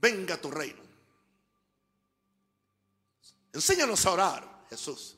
[0.00, 0.82] venga tu reino.
[3.52, 5.16] Enséñanos a orar, Jesús.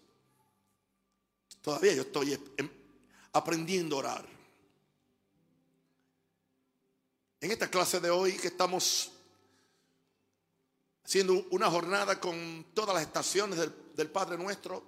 [1.60, 2.71] Todavía yo estoy em,
[3.32, 4.29] aprendiendo a orar.
[7.40, 9.12] En esta clase de hoy que estamos
[11.04, 14.83] haciendo una jornada con todas las estaciones del, Padre nuestro,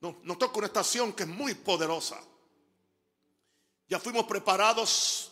[0.00, 2.20] nos toca una estación que es muy poderosa.
[3.88, 5.31] Ya fuimos preparados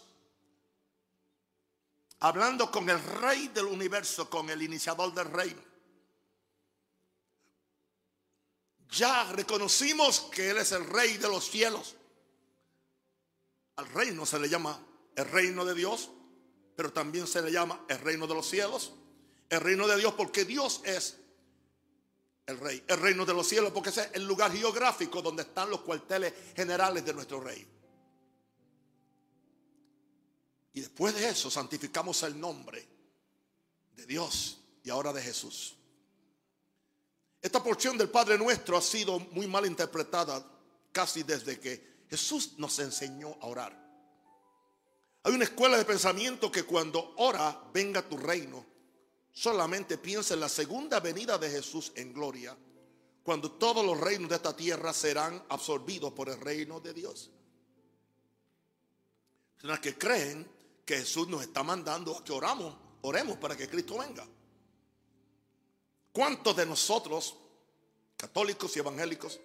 [2.20, 5.62] hablando con el rey del universo, con el iniciador del reino.
[8.90, 11.96] Ya reconocimos que Él es el rey de los cielos.
[13.76, 14.78] Al reino se le llama
[15.16, 16.10] el reino de Dios,
[16.76, 18.92] pero también se le llama el reino de los cielos.
[19.48, 21.16] El reino de Dios porque Dios es
[22.46, 22.84] el rey.
[22.86, 26.34] El reino de los cielos porque ese es el lugar geográfico donde están los cuarteles
[26.54, 27.66] generales de nuestro rey.
[30.72, 32.86] Y después de eso santificamos el nombre
[33.96, 35.74] de Dios y ahora de Jesús.
[37.42, 40.44] Esta porción del Padre Nuestro ha sido muy mal interpretada
[40.92, 43.80] casi desde que Jesús nos enseñó a orar.
[45.22, 48.64] Hay una escuela de pensamiento que cuando ora, venga tu reino,
[49.32, 52.56] solamente piensa en la segunda venida de Jesús en gloria,
[53.22, 57.30] cuando todos los reinos de esta tierra serán absorbidos por el reino de Dios.
[59.56, 60.59] Personas que creen
[60.90, 64.26] que Jesús nos está mandando a que oramos, oremos para que Cristo venga.
[66.10, 67.36] ¿Cuántos de nosotros,
[68.16, 69.38] católicos y evangélicos,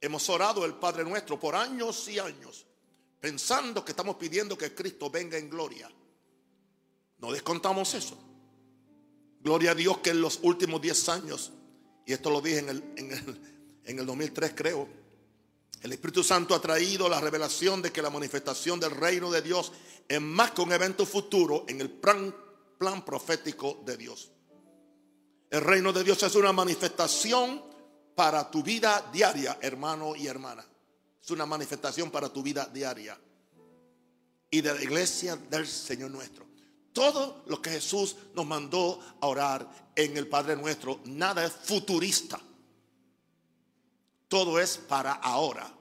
[0.00, 2.66] hemos orado el Padre nuestro por años y años,
[3.18, 5.90] pensando que estamos pidiendo que Cristo venga en gloria?
[7.18, 8.16] No descontamos eso.
[9.40, 11.50] Gloria a Dios que en los últimos 10 años,
[12.06, 14.88] y esto lo dije en el, en el, en el 2003 creo,
[15.86, 19.70] el Espíritu Santo ha traído la revelación de que la manifestación del reino de Dios
[20.08, 22.34] es más que un evento futuro en el plan,
[23.04, 24.32] profético de Dios.
[25.48, 27.62] El reino de Dios es una manifestación
[28.16, 30.66] para tu vida diaria, hermano y hermana.
[31.22, 33.16] Es una manifestación para tu vida diaria.
[34.50, 36.46] Y de la iglesia del Señor nuestro.
[36.92, 42.40] Todo lo que Jesús nos mandó a orar en el Padre nuestro, nada es futurista.
[44.26, 45.75] Todo es para ahora.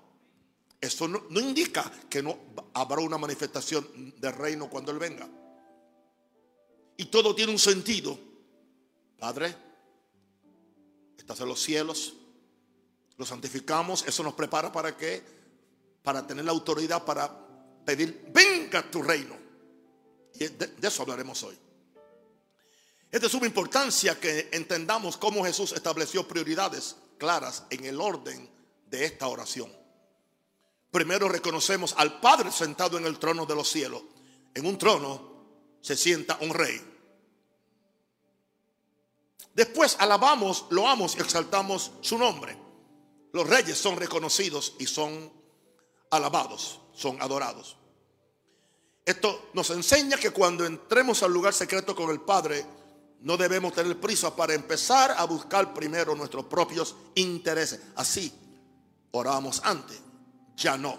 [0.80, 2.38] Eso no, indica que no
[2.74, 5.28] habrá una manifestación del reino cuando Él venga.
[6.97, 8.18] Y todo tiene un sentido.
[9.18, 9.56] Padre,
[11.18, 12.13] estás en los cielos,
[13.18, 15.24] lo santificamos, eso nos prepara para qué?
[16.03, 17.31] Para tener la autoridad para
[17.86, 19.36] pedir, venga tu reino.
[20.36, 21.57] Y de eso hablaremos hoy.
[23.16, 28.50] Es de suma importancia que entendamos cómo Jesús estableció prioridades claras en el orden
[28.88, 29.72] de esta oración.
[30.95, 34.01] Primero reconocemos al Padre sentado en el trono de los cielos.
[34.53, 36.81] En un trono se sienta un rey.
[39.53, 42.57] Después alabamos, loamos y exaltamos su nombre.
[43.33, 45.33] Los reyes son reconocidos y son
[46.11, 47.75] alabados, son adorados.
[49.03, 52.66] Esto nos enseña que cuando entremos al lugar secreto con el Padre,
[53.19, 57.81] no debemos tener prisa para empezar a buscar primero nuestros propios intereses.
[57.97, 58.31] Así
[59.12, 60.04] orábamos antes,
[60.55, 60.97] ya no.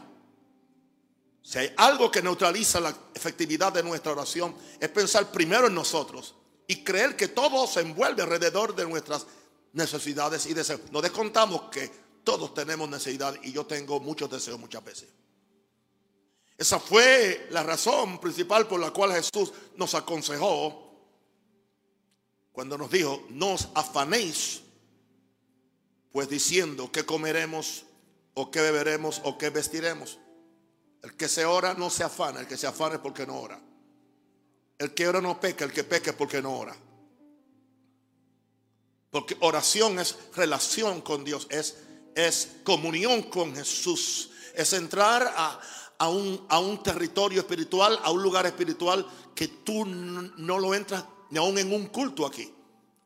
[1.43, 6.35] Si hay algo que neutraliza la efectividad de nuestra oración, es pensar primero en nosotros
[6.67, 9.27] y creer que todo se envuelve alrededor de nuestras
[9.73, 10.81] necesidades y deseos.
[10.91, 11.91] No descontamos que
[12.25, 15.09] todos tenemos necesidad y yo tengo muchos deseos muchas veces.
[16.59, 20.83] Esa fue la razón principal por la cual Jesús nos aconsejó
[22.51, 24.63] cuando nos dijo, no os afanéis,
[26.11, 27.85] pues diciendo qué comeremos
[28.39, 30.19] o qué beberemos o qué vestiremos.
[31.03, 33.61] El que se ora no se afana, el que se afana es porque no ora.
[34.79, 36.77] El que ora no peca, el que peca es porque no ora.
[39.11, 41.79] Porque oración es relación con Dios, es,
[42.15, 45.59] es comunión con Jesús, es entrar a,
[45.99, 51.05] a, un, a un territorio espiritual, a un lugar espiritual que tú no lo entras
[51.31, 52.53] ni aún en un culto aquí.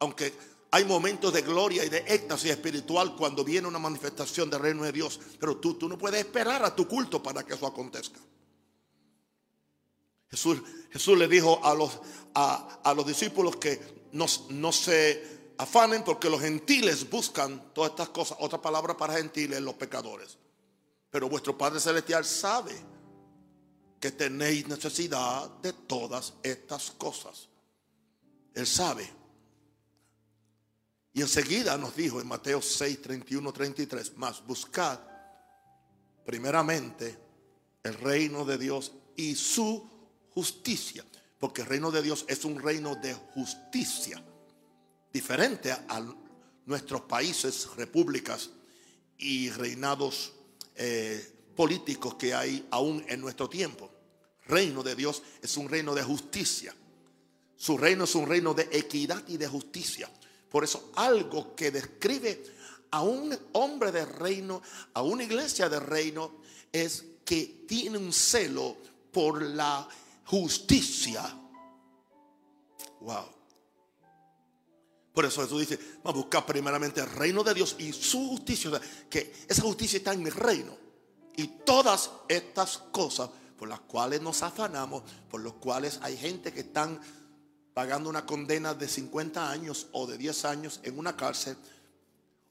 [0.01, 0.35] Aunque
[0.73, 4.93] hay momentos de gloria y de éxtasis espiritual cuando viene una manifestación del reino de
[4.93, 5.19] Dios.
[5.39, 8.21] Pero tú, tú no puedes esperar a tu culto para que eso acontezca.
[10.31, 10.63] Jesús,
[10.93, 11.99] Jesús le dijo a los,
[12.35, 18.39] a, los discípulos que no, no se afanen porque los gentiles buscan todas estas cosas.
[18.41, 20.39] Otra palabra para gentiles, los pecadores.
[21.11, 22.77] Pero vuestro Padre Celestial sabe
[23.99, 27.49] que tenéis necesidad de todas estas cosas.
[28.55, 29.20] Él sabe.
[31.13, 35.01] Y enseguida nos dijo en Mateo 6, 31, 33, más buscad
[36.25, 37.19] primeramente
[37.83, 39.89] el reino de Dios y su
[40.31, 41.05] justicia.
[41.39, 44.23] Porque el reino de Dios es un reino de justicia,
[45.13, 46.05] diferente a
[46.67, 48.51] nuestros países, repúblicas
[49.19, 50.33] y reinados
[50.77, 53.91] eh, políticos que hay aún en nuestro tiempo.
[54.47, 56.75] Reino de Dios es un reino de justicia.
[57.57, 60.11] Su reino es un reino de equidad y de justicia.
[60.51, 62.43] Por eso algo que describe
[62.91, 64.63] a un hombre de reino,
[64.95, 66.33] a una iglesia de reino,
[66.73, 68.77] es que tiene un celo
[69.13, 69.89] por la
[70.27, 71.23] justicia.
[73.01, 73.27] Wow.
[75.13, 78.81] Por eso Jesús dice, vamos a buscar primeramente el reino de Dios y su justicia.
[79.09, 80.77] que esa justicia está en mi reino.
[81.37, 86.61] Y todas estas cosas por las cuales nos afanamos, por las cuales hay gente que
[86.61, 87.01] están
[87.75, 91.57] pagando una condena de 50 años o de 10 años en una cárcel.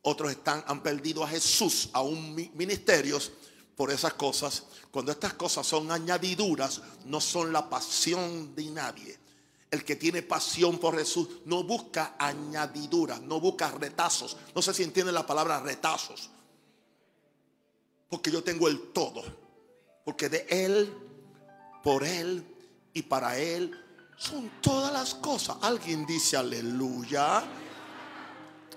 [0.02, 3.32] Otros están, han perdido a Jesús, a un ministerios
[3.76, 4.66] por esas cosas.
[4.92, 9.18] Cuando estas cosas son añadiduras, no son la pasión de nadie.
[9.72, 14.36] El que tiene pasión por Jesús no busca añadiduras, no busca retazos.
[14.56, 16.30] No sé si entienden la palabra retazos.
[18.10, 19.22] Porque yo tengo el todo.
[20.04, 20.92] Porque de Él,
[21.84, 22.44] por Él
[22.94, 23.89] y para Él
[24.20, 25.58] son todas las cosas.
[25.62, 27.44] Alguien dice aleluya.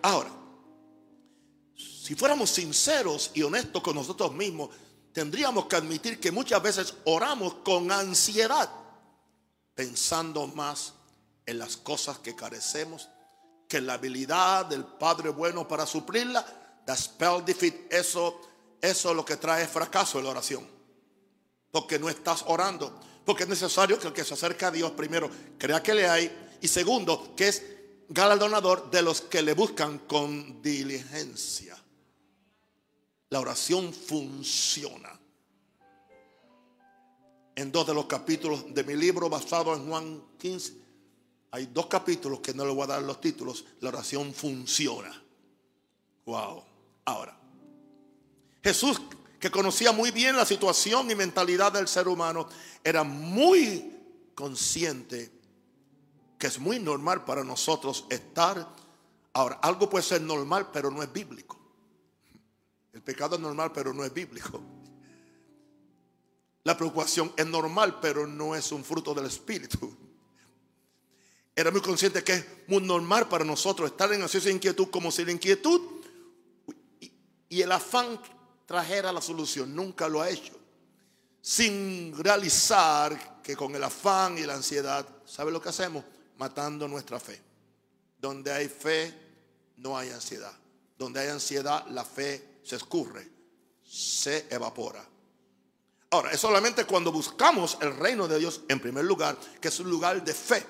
[0.01, 0.31] Ahora,
[1.77, 4.71] si fuéramos sinceros y honestos con nosotros mismos,
[5.13, 8.71] tendríamos que admitir que muchas veces oramos con ansiedad,
[9.75, 10.95] pensando más
[11.45, 13.09] en las cosas que carecemos
[13.69, 16.45] que en la habilidad del Padre bueno para suplirla.
[16.85, 18.39] The spell defeat, eso,
[18.81, 20.69] eso es lo que trae fracaso en la oración.
[21.71, 23.01] Porque no estás orando.
[23.25, 26.31] Porque es necesario que el que se acerca a Dios primero crea que le hay.
[26.61, 27.63] Y segundo, que es
[28.09, 31.83] galardonador de los que le buscan con diligencia
[33.33, 35.19] la oración funciona.
[37.57, 40.75] En dos de los capítulos de mi libro basado en Juan 15,
[41.51, 43.65] hay dos capítulos que no le voy a dar los títulos.
[43.81, 45.11] La oración funciona.
[46.27, 46.63] Wow.
[47.07, 47.35] Ahora,
[48.63, 49.01] Jesús,
[49.43, 52.49] que conocía muy bien la situación y mentalidad del ser humano,
[52.85, 53.93] era muy
[54.37, 55.33] consciente
[56.39, 58.73] que es muy normal para nosotros estar.
[59.33, 61.59] Ahora, algo puede ser normal, pero no es bíblico.
[62.93, 64.63] El pecado es normal, pero no es bíblico.
[66.63, 69.93] La preocupación es normal, pero no es un fruto del Espíritu.
[71.57, 75.25] Era muy consciente que es muy normal para nosotros estar en ansiosa inquietud como si
[75.25, 75.81] la inquietud
[77.49, 78.21] y el afán
[78.73, 79.77] trajera la solución.
[79.77, 80.55] Nunca lo ha hecho.
[81.43, 86.03] Sin realizar que con el afán y la ansiedad, ¿sabe lo que hacemos?
[86.39, 87.39] Matando nuestra fe.
[88.19, 89.13] Donde hay fe,
[89.77, 90.55] no hay ansiedad.
[90.97, 93.29] Donde hay ansiedad, la fe se escurre,
[93.85, 95.07] se evapora.
[96.09, 99.91] Ahora, es solamente cuando buscamos el reino de Dios en primer lugar, que es un
[99.91, 100.65] lugar de fe,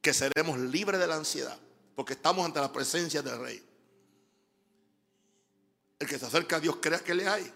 [0.00, 1.58] que seremos libres de la ansiedad,
[1.96, 3.71] porque estamos ante la presencia del rey.
[6.02, 7.48] El que se acerca a Dios crea que le hay.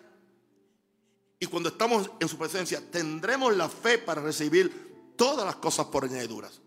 [1.40, 6.04] Y cuando estamos en su presencia, tendremos la fe para recibir todas las cosas por
[6.04, 6.60] añadiduras.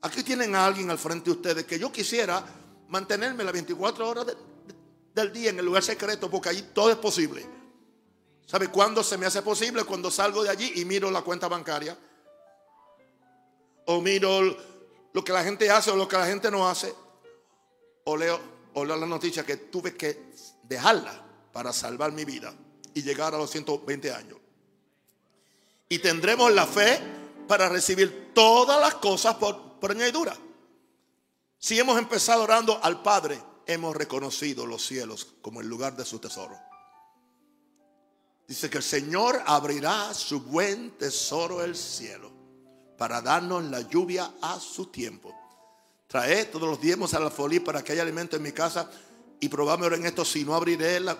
[0.00, 2.42] Aquí tienen a alguien al frente de ustedes que yo quisiera
[2.88, 4.36] mantenerme las 24 horas de,
[5.14, 7.44] del día en el lugar secreto porque allí todo es posible.
[8.46, 9.84] ¿Sabe cuándo se me hace posible?
[9.84, 11.98] Cuando salgo de allí y miro la cuenta bancaria.
[13.84, 14.40] O miro
[15.12, 16.94] lo que la gente hace o lo que la gente no hace.
[18.04, 18.40] O leo,
[18.72, 20.32] o leo la noticia que tuve que
[20.68, 22.54] dejarla para salvar mi vida
[22.94, 24.38] y llegar a los 120 años.
[25.88, 27.00] Y tendremos la fe
[27.46, 30.36] para recibir todas las cosas por, por añadidura.
[31.58, 36.18] Si hemos empezado orando al Padre, hemos reconocido los cielos como el lugar de su
[36.18, 36.56] tesoro.
[38.46, 42.32] Dice que el Señor abrirá su buen tesoro el cielo
[42.96, 45.34] para darnos la lluvia a su tiempo.
[46.06, 48.90] Trae todos los diezmos a la folía para que haya alimento en mi casa
[49.40, 51.16] y probame en esto si no abriré la...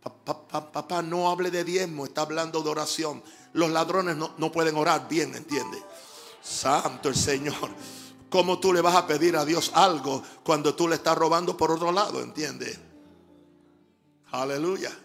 [0.00, 3.22] Papá, no hable de diezmo, está hablando de oración.
[3.52, 5.82] Los ladrones no, no pueden orar bien, ¿entiende?
[6.40, 7.70] Santo el Señor.
[8.30, 11.70] ¿Cómo tú le vas a pedir a Dios algo cuando tú le estás robando por
[11.70, 12.22] otro lado?
[12.22, 12.78] ¿Entiende?
[14.30, 14.96] Aleluya.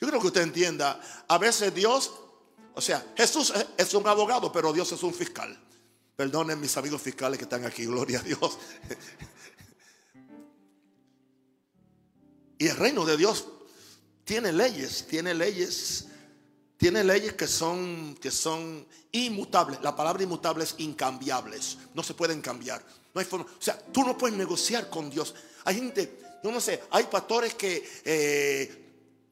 [0.00, 1.00] Yo creo que usted entienda.
[1.28, 2.12] A veces Dios,
[2.74, 5.56] o sea, Jesús es un abogado, pero Dios es un fiscal.
[6.16, 8.58] Perdonen mis amigos fiscales que están aquí, gloria a Dios.
[12.62, 13.44] Y el reino de Dios
[14.24, 16.06] tiene leyes, tiene leyes
[16.82, 19.80] tiene leyes que son, que son inmutables.
[19.82, 21.78] La palabra inmutable es incambiables.
[21.94, 22.84] No se pueden cambiar.
[23.14, 23.46] No hay forma.
[23.46, 25.32] O sea, tú no puedes negociar con Dios.
[25.64, 28.81] Hay gente, yo no sé, hay pastores que eh,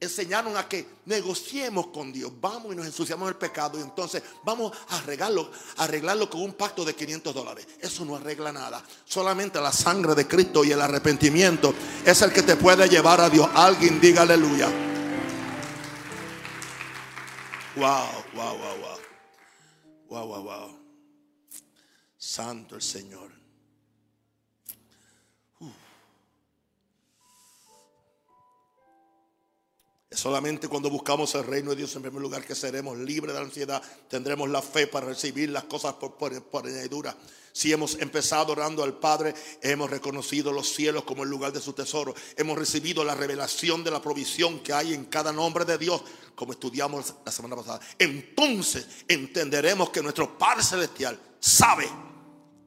[0.01, 2.31] enseñaron a que negociemos con Dios.
[2.41, 6.83] Vamos y nos ensuciamos el pecado y entonces vamos a arreglarlo, arreglarlo con un pacto
[6.83, 7.67] de 500 dólares.
[7.79, 8.83] Eso no arregla nada.
[9.05, 13.29] Solamente la sangre de Cristo y el arrepentimiento es el que te puede llevar a
[13.29, 13.47] Dios.
[13.53, 14.69] Alguien diga aleluya.
[17.75, 18.99] Wow, wow, wow, wow.
[20.09, 20.79] Wow, wow, wow.
[22.17, 23.30] Santo el Señor.
[30.21, 33.45] Solamente cuando buscamos el reino de Dios en primer lugar que seremos libres de la
[33.45, 37.17] ansiedad, tendremos la fe para recibir las cosas por, por, añadidura.
[37.51, 41.73] Si hemos empezado orando al Padre, hemos reconocido los cielos como el lugar de su
[41.73, 46.03] tesoro, hemos recibido la revelación de la provisión que hay en cada nombre de Dios,
[46.35, 47.79] como estudiamos la semana pasada.
[47.97, 51.89] Entonces entenderemos que nuestro Padre Celestial sabe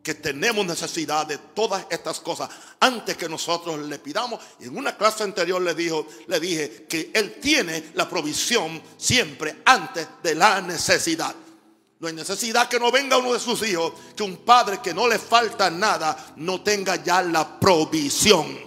[0.05, 4.39] que tenemos necesidad de todas estas cosas antes que nosotros le pidamos.
[4.61, 9.63] Y en una clase anterior le, dijo, le dije que Él tiene la provisión siempre
[9.65, 11.35] antes de la necesidad.
[11.99, 15.09] No hay necesidad que no venga uno de sus hijos, que un padre que no
[15.09, 18.59] le falta nada no tenga ya la provisión.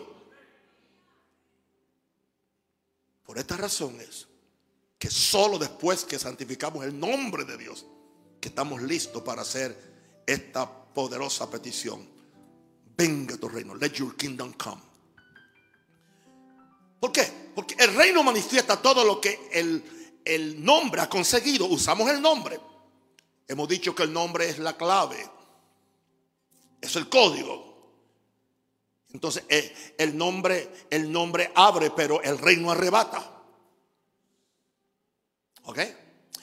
[3.24, 4.26] Por esta razón es
[4.98, 7.86] que solo después que santificamos el nombre de Dios,
[8.42, 9.97] que estamos listos para hacer
[10.28, 12.08] esta poderosa petición.
[12.96, 13.74] Venga tu reino.
[13.76, 14.82] Let your kingdom come.
[17.00, 17.52] ¿Por qué?
[17.56, 21.66] Porque el reino manifiesta todo lo que el, el nombre ha conseguido.
[21.66, 22.60] Usamos el nombre.
[23.48, 25.18] Hemos dicho que el nombre es la clave.
[26.82, 27.68] Es el código.
[29.14, 33.44] Entonces, eh, el nombre, el nombre abre, pero el reino arrebata.
[35.64, 35.80] ¿Ok?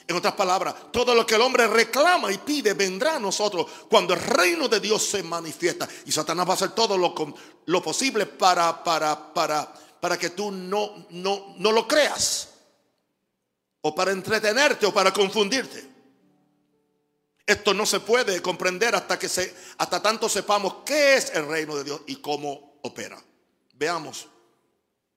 [0.07, 4.13] En otras palabras, todo lo que el hombre reclama y pide vendrá a nosotros cuando
[4.13, 5.87] el reino de Dios se manifiesta.
[6.05, 7.15] Y Satanás va a hacer todo lo,
[7.65, 12.49] lo posible para, para, para, para que tú no, no, no lo creas.
[13.81, 15.89] O para entretenerte o para confundirte.
[17.47, 21.75] Esto no se puede comprender hasta que se, hasta tanto sepamos qué es el reino
[21.75, 23.19] de Dios y cómo opera.
[23.73, 24.27] Veamos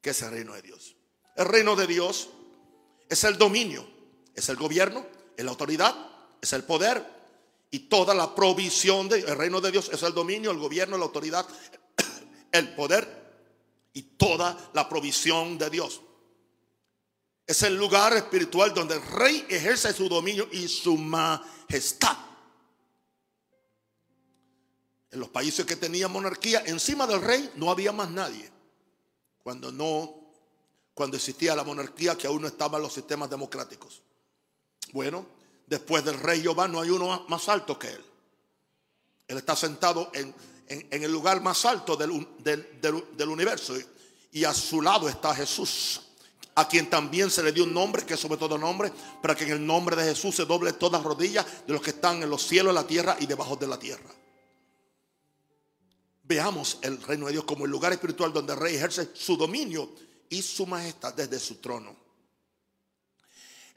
[0.00, 0.97] qué es el reino de Dios.
[1.37, 2.30] El reino de Dios
[3.09, 3.98] es el dominio
[4.38, 5.04] es el gobierno,
[5.37, 5.95] es la autoridad,
[6.40, 7.04] es el poder
[7.73, 11.45] y toda la provisión del reino de Dios es el dominio, el gobierno, la autoridad,
[12.52, 16.00] el poder y toda la provisión de Dios.
[17.49, 22.16] Es el lugar espiritual donde el rey ejerce su dominio y su majestad.
[25.11, 28.49] En los países que tenían monarquía, encima del rey no había más nadie.
[29.42, 30.33] Cuando no,
[30.95, 34.02] cuando existía la monarquía, que aún no estaban los sistemas democráticos.
[34.92, 35.26] Bueno,
[35.66, 38.04] después del rey Jehová no hay uno más alto que él.
[39.28, 40.35] Él está sentado en,
[40.90, 43.75] el lugar más alto del, del, universo
[44.33, 46.00] y a su lado está Jesús,
[46.54, 48.92] a quien también se le dio un nombre que es sobre todo nombre,
[49.23, 52.23] para que en el nombre de Jesús se doble todas rodillas de los que están
[52.23, 54.11] en los cielos, en la tierra y debajo de la tierra.
[56.25, 59.90] Veamos el reino de Dios como el lugar espiritual donde el rey ejerce su dominio
[60.28, 62.07] y su majestad desde su trono.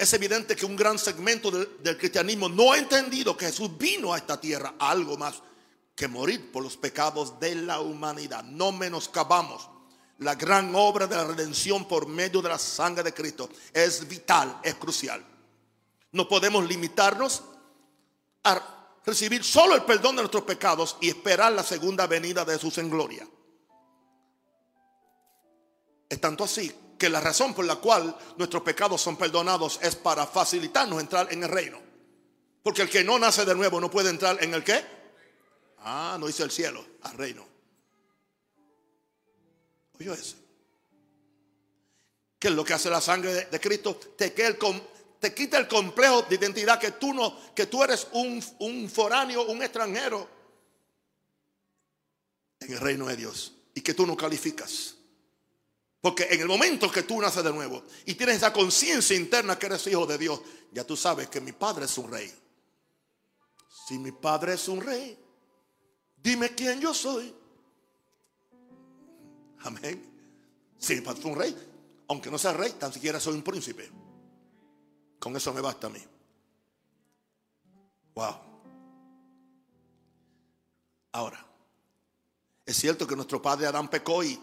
[0.02, 4.18] Es evidente que un gran segmento del, cristianismo no ha entendido que Jesús vino a
[4.18, 5.44] esta tierra algo más
[5.96, 8.44] que morir por los pecados de la humanidad.
[8.44, 9.70] No menoscabamos
[10.18, 13.48] la gran obra de la redención por medio de la sangre de Cristo.
[13.72, 15.24] Es vital, es crucial.
[16.14, 17.44] No podemos limitarnos
[18.44, 22.80] a recibir solo el perdón de nuestros pecados y esperar la segunda venida de Jesús
[22.80, 23.28] en gloria.
[26.10, 30.28] Es tanto así que la razón por la cual nuestros pecados son perdonados es para
[30.28, 31.80] facilitarnos entrar en el reino.
[32.62, 34.86] Porque el que no nace de nuevo no puede entrar en el qué?
[35.80, 37.44] Ah, no dice el cielo, al reino.
[40.00, 40.36] Oye eso.
[42.38, 43.96] ¿Qué es lo que hace la sangre de, Cristo?
[43.96, 48.88] Te, te, quita el complejo de identidad que tú no, que tú eres un, un
[48.92, 50.30] foráneo, un extranjero
[52.60, 54.98] en el reino de Dios y que tú no calificas.
[56.02, 59.68] Porque en el momento que tú naces de nuevo y tienes esa conciencia interna que
[59.68, 60.42] eres hijo de Dios,
[60.72, 62.34] ya tú sabes que mi padre es un rey.
[63.88, 65.18] Si mi padre es un rey,
[66.18, 67.34] dime quién yo soy.
[69.60, 70.04] Amén.
[70.80, 71.70] Si mi padre es un rey,
[72.08, 73.92] aunque no sea rey, tan siquiera soy un príncipe.
[75.20, 76.04] Con eso me basta a mí.
[78.16, 78.36] Wow.
[81.12, 81.46] Ahora,
[82.66, 84.40] es cierto que nuestro padre Adán pecó y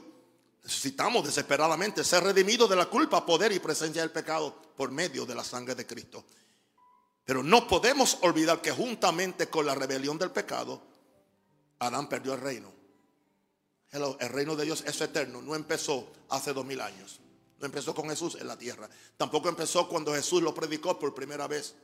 [0.68, 5.34] Necesitamos desesperadamente ser redimidos de la culpa, poder y presencia del pecado por medio de
[5.34, 6.26] la sangre de Cristo.
[7.24, 10.82] Pero no podemos olvidar que juntamente con la rebelión del pecado,
[11.78, 12.70] Adán perdió el reino.
[13.92, 17.18] el reino de Dios es eterno, no empezó hace dos mil años.
[17.58, 18.90] No empezó con Jesús en la tierra.
[19.16, 21.76] Tampoco empezó cuando Jesús lo predicó por primera vez.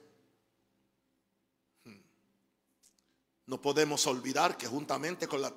[3.46, 5.52] No podemos olvidar que juntamente con la,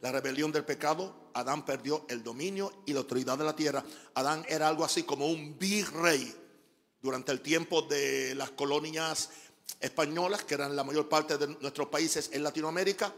[0.00, 3.84] la, rebelión del pecado, Adán perdió el dominio y la autoridad de la tierra.
[4.14, 6.34] Adán era algo así como un virrey
[7.02, 9.30] durante el tiempo de las colonias
[9.80, 13.12] españolas, que eran la mayor parte de nuestros países en Latinoamérica.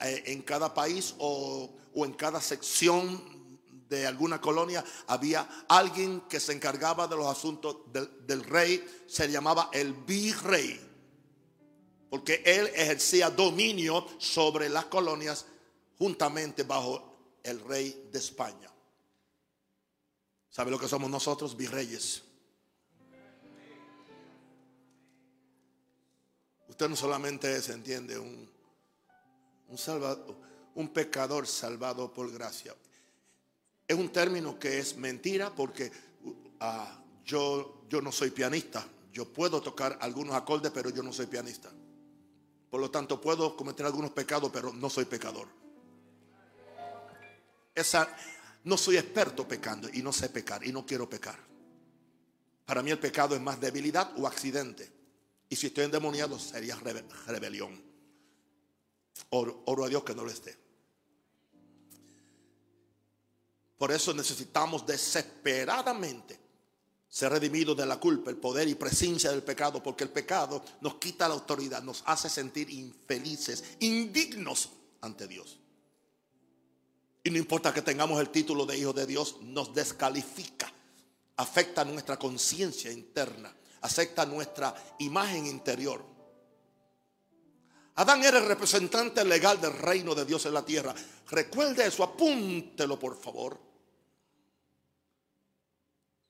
[0.00, 6.52] Eh, en cada país o, en cada sección de alguna colonia había alguien que se
[6.52, 10.80] encargaba de los asuntos del, rey, se llamaba el virrey,
[12.14, 15.46] porque él ejercía dominio sobre las colonias
[15.98, 18.70] juntamente bajo el rey de España.
[20.48, 21.56] ¿Sabe lo que somos nosotros?
[21.56, 22.22] Virreyes.
[26.68, 28.48] Usted no solamente se entiende un
[30.76, 32.76] un, pecador salvado por gracia.
[33.88, 35.90] Es un término que es mentira porque
[36.22, 36.32] uh,
[37.24, 38.86] yo, yo no soy pianista.
[39.12, 41.72] Yo puedo tocar algunos acordes, pero yo no soy pianista.
[42.74, 45.46] Por lo tanto, puedo cometer algunos pecados, pero no soy pecador.
[47.72, 48.08] Esa,
[48.64, 51.38] no soy experto pecando y no sé pecar y no quiero pecar.
[52.66, 54.90] Para mí el pecado es más debilidad o accidente.
[55.48, 56.76] Y si estoy endemoniado sería
[57.28, 57.80] rebelión.
[59.30, 60.58] Oro, a Dios que no lo esté.
[63.78, 66.40] Por eso necesitamos desesperadamente
[67.14, 70.96] ser redimidos de la culpa, el poder y presencia del pecado, porque el pecado nos
[70.96, 75.60] quita la autoridad, nos hace sentir infelices, indignos ante Dios.
[77.22, 80.72] Y no importa que tengamos el título de hijo de Dios, nos descalifica,
[81.36, 86.04] afecta nuestra conciencia interna, afecta nuestra imagen interior.
[87.94, 90.92] Adán era el representante legal del reino de Dios en la tierra.
[91.30, 93.73] Recuerde eso, apúntelo por favor.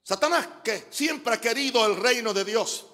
[0.05, 2.87] Satanás que siempre ha querido el reino de Dios.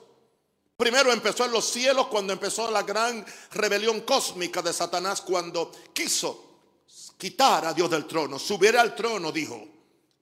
[0.76, 6.50] Primero empezó en los cielos cuando empezó la gran rebelión cósmica de Satanás cuando quiso
[7.18, 8.38] quitar a Dios del trono.
[8.38, 9.62] Subiré al trono, dijo,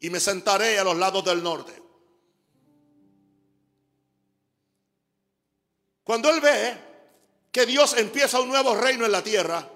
[0.00, 1.80] y me sentaré a los lados del norte.
[6.02, 6.88] Cuando él ve
[7.52, 9.70] que Dios empieza un nuevo reino en la tierra,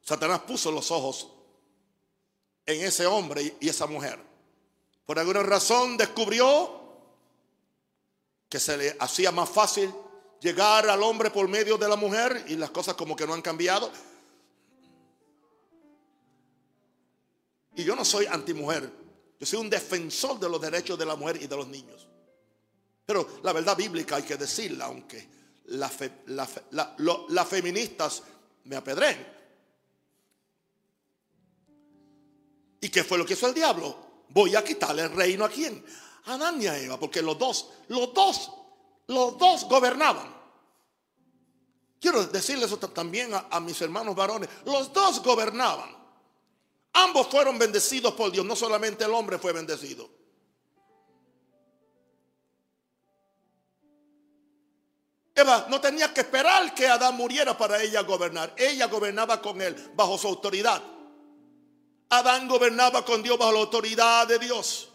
[0.00, 1.28] Satanás puso los ojos
[2.64, 4.35] en ese hombre y esa mujer.
[5.06, 6.82] Por alguna razón descubrió
[8.48, 9.92] que se le hacía más fácil
[10.40, 13.42] llegar al hombre por medio de la mujer y las cosas como que no han
[13.42, 13.90] cambiado.
[17.76, 18.90] Y yo no soy antimujer,
[19.38, 22.08] yo soy un defensor de los derechos de la mujer y de los niños.
[23.04, 25.28] Pero la verdad bíblica hay que decirla, aunque
[25.66, 28.22] las feministas
[28.64, 29.34] me apedreen.
[32.80, 34.05] ¿Y qué fue lo que hizo el diablo?
[34.28, 35.84] Voy a quitarle el reino a quién?
[36.26, 38.50] A Adán y a Eva, porque los dos, los dos,
[39.06, 40.34] los dos gobernaban.
[42.00, 44.48] Quiero decirles eso también a, a mis hermanos varones.
[44.64, 45.96] Los dos gobernaban.
[46.92, 48.44] Ambos fueron bendecidos por Dios.
[48.44, 50.08] No solamente el hombre fue bendecido.
[55.34, 58.54] Eva no tenía que esperar que Adán muriera para ella gobernar.
[58.56, 60.82] Ella gobernaba con él bajo su autoridad.
[62.10, 64.88] Adán gobernaba con Dios bajo la autoridad de Dios.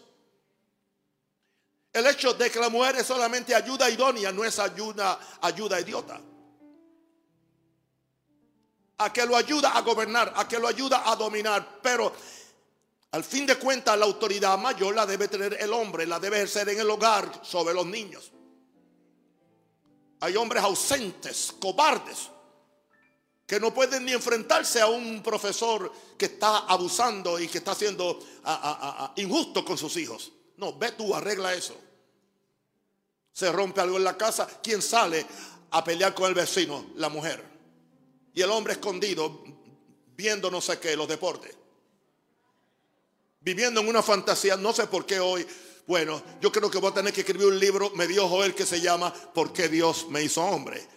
[1.92, 6.18] El hecho de que la mujer es solamente ayuda idónea no es ayuda, ayuda idiota.
[8.98, 11.80] A que lo ayuda a gobernar, a que lo ayuda a dominar.
[11.82, 12.12] Pero
[13.10, 16.70] al fin de cuentas la autoridad mayor la debe tener el hombre, la debe ejercer
[16.70, 18.32] en el hogar sobre los niños.
[20.20, 22.30] Hay hombres ausentes, cobardes,
[23.52, 28.18] que no pueden ni enfrentarse a un profesor que está abusando y que está siendo
[29.16, 30.32] injusto con sus hijos.
[30.56, 31.76] No, ve tú, arregla eso.
[33.30, 35.26] Se rompe algo en la casa, ¿quién sale
[35.70, 36.92] a pelear con el vecino?
[36.94, 37.44] La mujer.
[38.32, 39.44] Y el hombre escondido
[40.16, 41.54] viendo no sé qué, los deportes.
[43.40, 45.46] Viviendo en una fantasía, no sé por qué hoy
[45.86, 48.64] bueno, yo creo que voy a tener que escribir un libro, me dio Joel, que
[48.64, 50.88] se llama ¿Por qué Dios me hizo hombre?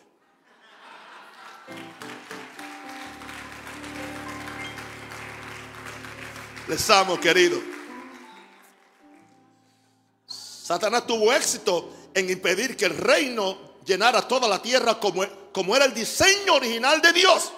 [6.67, 7.62] Les amo, querido.
[10.28, 15.86] Satanás tuvo éxito en impedir que el reino llenara toda la tierra como, como era
[15.86, 17.51] el diseño original de Dios.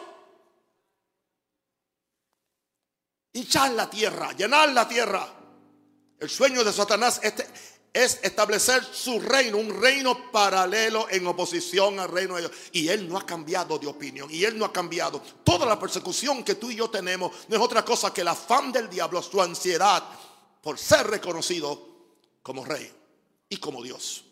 [3.31, 5.25] Hinchar la tierra, llenar la tierra.
[6.19, 7.21] El sueño de Satanás
[8.03, 12.51] es establecer su reino, un reino paralelo en oposición al reino de Dios.
[12.71, 15.21] Y él no ha cambiado de opinión, y él no ha cambiado.
[15.43, 18.71] Toda la persecución que tú y yo tenemos no es otra cosa que el afán
[18.71, 20.03] del diablo, su ansiedad
[20.61, 21.87] por ser reconocido
[22.43, 22.91] como rey
[23.49, 24.23] y como Dios.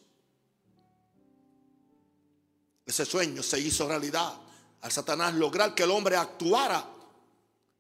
[2.86, 4.34] Ese sueño se hizo realidad
[4.82, 6.95] al Satanás lograr que el hombre actuara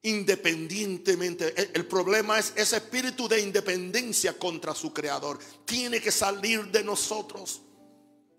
[0.06, 1.72] independientemente.
[1.74, 5.39] El, problema es ese espíritu de independencia contra su creador.
[5.65, 7.62] Tiene que salir de nosotros.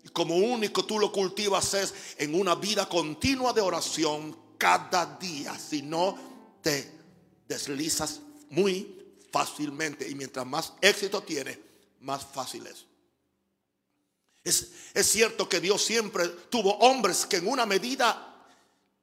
[0.03, 5.59] Y como único tú lo cultivas es en una vida continua de oración cada día.
[5.59, 6.17] Si no,
[6.61, 6.89] te
[7.47, 10.09] deslizas muy fácilmente.
[10.09, 11.59] Y mientras más éxito tienes,
[11.99, 12.85] más fácil es.
[14.45, 14.71] es.
[14.93, 18.36] Es cierto que Dios siempre tuvo hombres que en una medida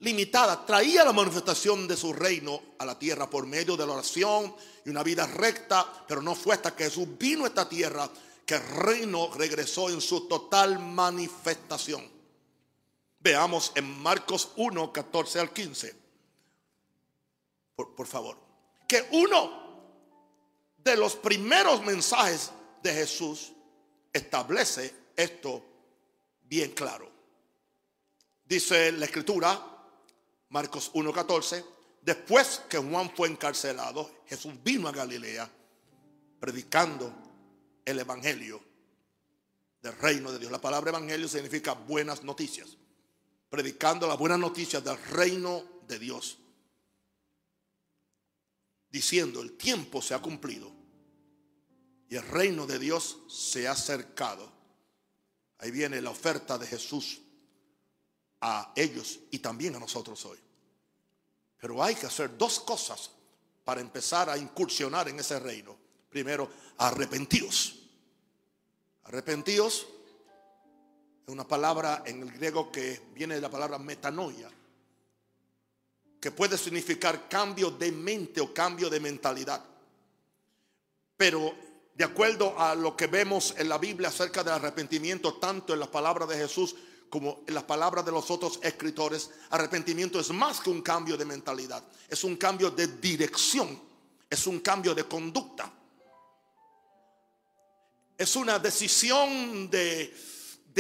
[0.05, 4.55] limitada traía la manifestación de su reino a la tierra por medio de la oración
[4.85, 8.09] y una vida recta, pero no fue hasta que Jesús vino a esta tierra
[8.45, 12.07] que el reino regresó en su total manifestación.
[13.19, 15.97] Veamos en Marcos 1, 14 al 15.
[17.75, 18.37] Por, por favor.
[18.87, 19.65] Que uno
[20.77, 22.51] de los primeros mensajes
[22.83, 23.53] de Jesús
[24.13, 25.65] establece esto
[26.43, 27.11] bien claro.
[28.45, 29.74] Dice la escritura,
[30.55, 31.65] Marcos 1.14,
[32.01, 35.51] después que Juan fue encarcelado, Jesús vino a Galilea
[36.39, 37.13] predicando
[37.85, 38.63] el Evangelio
[39.83, 40.53] del reino de Dios.
[40.53, 42.77] La palabra Evangelio significa buenas noticias.
[43.51, 46.39] Predicando las buenas noticias del reino de Dios.
[48.91, 50.71] Diciendo, el tiempo se ha cumplido
[52.09, 54.53] y el reino de Dios se ha acercado.
[55.59, 57.23] Ahí viene la oferta de Jesús
[58.41, 60.44] a ellos y también a nosotros hoy.
[61.65, 63.11] Pero hay que hacer dos cosas
[63.65, 65.75] para empezar a incursionar en ese reino.
[66.11, 66.47] Primero,
[66.77, 67.77] arrepentíos.
[69.05, 69.87] Arrepentíos
[71.27, 74.51] es una palabra en el griego que viene de la palabra metanoia,
[76.21, 79.65] que puede significar cambio de mente o cambio de mentalidad.
[81.17, 81.55] Pero
[81.95, 85.89] de acuerdo a lo que vemos en la Biblia acerca del arrepentimiento, tanto en las
[85.89, 86.77] palabras de Jesús
[87.15, 91.25] como en las palabras de los otros escritores, arrepentimiento es más que un cambio de
[91.25, 93.81] mentalidad, es un cambio de dirección,
[94.29, 95.73] es un cambio de conducta.
[98.19, 100.13] Es una decisión de,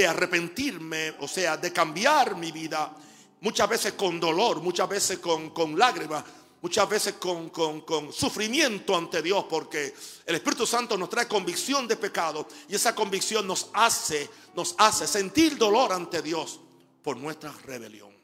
[0.08, 2.96] arrepentirme, o sea, de cambiar mi vida,
[3.40, 6.24] muchas veces con dolor, muchas veces con, con lágrimas,
[6.64, 12.48] muchas veces con, sufrimiento ante Dios, porque el Espíritu Santo nos trae convicción de pecado
[12.66, 16.58] y esa convicción nos hace, nos hace sentir dolor ante Dios
[17.02, 18.16] por nuestra rebelión.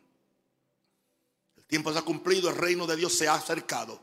[1.54, 4.00] El tiempo se ha cumplido, el reino de Dios se ha acercado.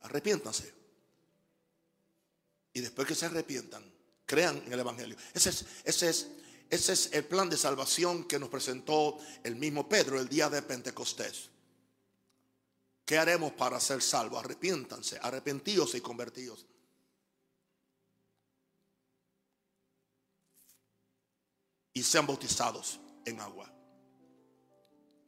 [0.00, 0.74] Arrepiéntanse.
[2.72, 3.88] Y después que se arrepientan,
[4.26, 5.16] crean en el Evangelio.
[5.32, 6.28] Ese es, ese es,
[6.70, 10.60] ese es el plan de salvación que nos presentó el mismo Pedro el día de
[10.60, 11.53] Pentecostés.
[13.04, 14.42] ¿Qué haremos para ser salvos?
[14.42, 16.66] Arrepiéntanse, arrepentidos y convertidos.
[21.92, 23.70] Y sean bautizados en agua.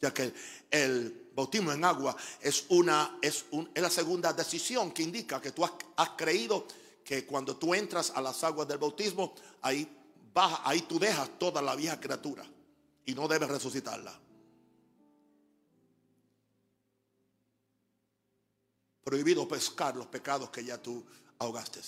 [0.01, 0.33] Ya que
[0.71, 5.65] el bautismo en agua es, una, es, es la segunda decisión que indica que tú
[5.65, 6.67] has, has, creído
[7.05, 9.87] que cuando tú entras a las aguas del bautismo, ahí,
[10.33, 12.45] baja, ahí tú dejas toda la vieja criatura
[13.05, 14.26] y no debes resucitarla.
[19.07, 21.07] Prohibido pescar los pecados que ya tú
[21.38, 21.79] ahogaste.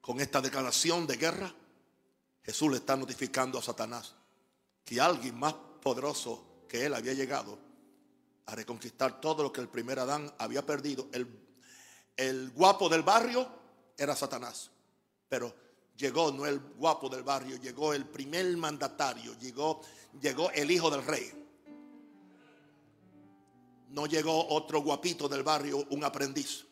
[0.00, 1.54] Con esta declaración de guerra,
[2.42, 4.16] Jesús le está notificando a Satanás
[4.84, 7.56] que alguien más poderoso que él había llegado
[8.46, 11.08] a reconquistar todo lo que el primer Adán había perdido.
[11.12, 11.28] El,
[12.16, 13.48] el guapo del barrio
[13.96, 14.72] era Satanás,
[15.28, 15.67] pero
[15.98, 19.82] llegó no el guapo del barrio, llegó el primer mandatario, llegó,
[20.20, 21.30] llegó el hijo del rey.
[23.90, 26.64] No llegó otro guapito del barrio, un aprendiz.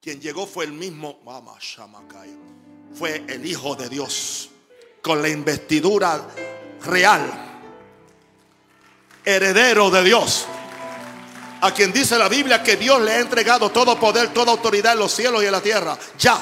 [0.00, 1.20] Quien llegó fue el mismo,
[2.94, 4.50] fue el hijo de Dios,
[5.02, 6.26] con la investidura
[6.82, 7.62] real,
[9.24, 10.46] heredero de Dios
[11.62, 15.00] a quien dice la Biblia que Dios le ha entregado todo poder, toda autoridad en
[15.00, 15.98] los cielos y en la tierra.
[16.18, 16.38] Ya,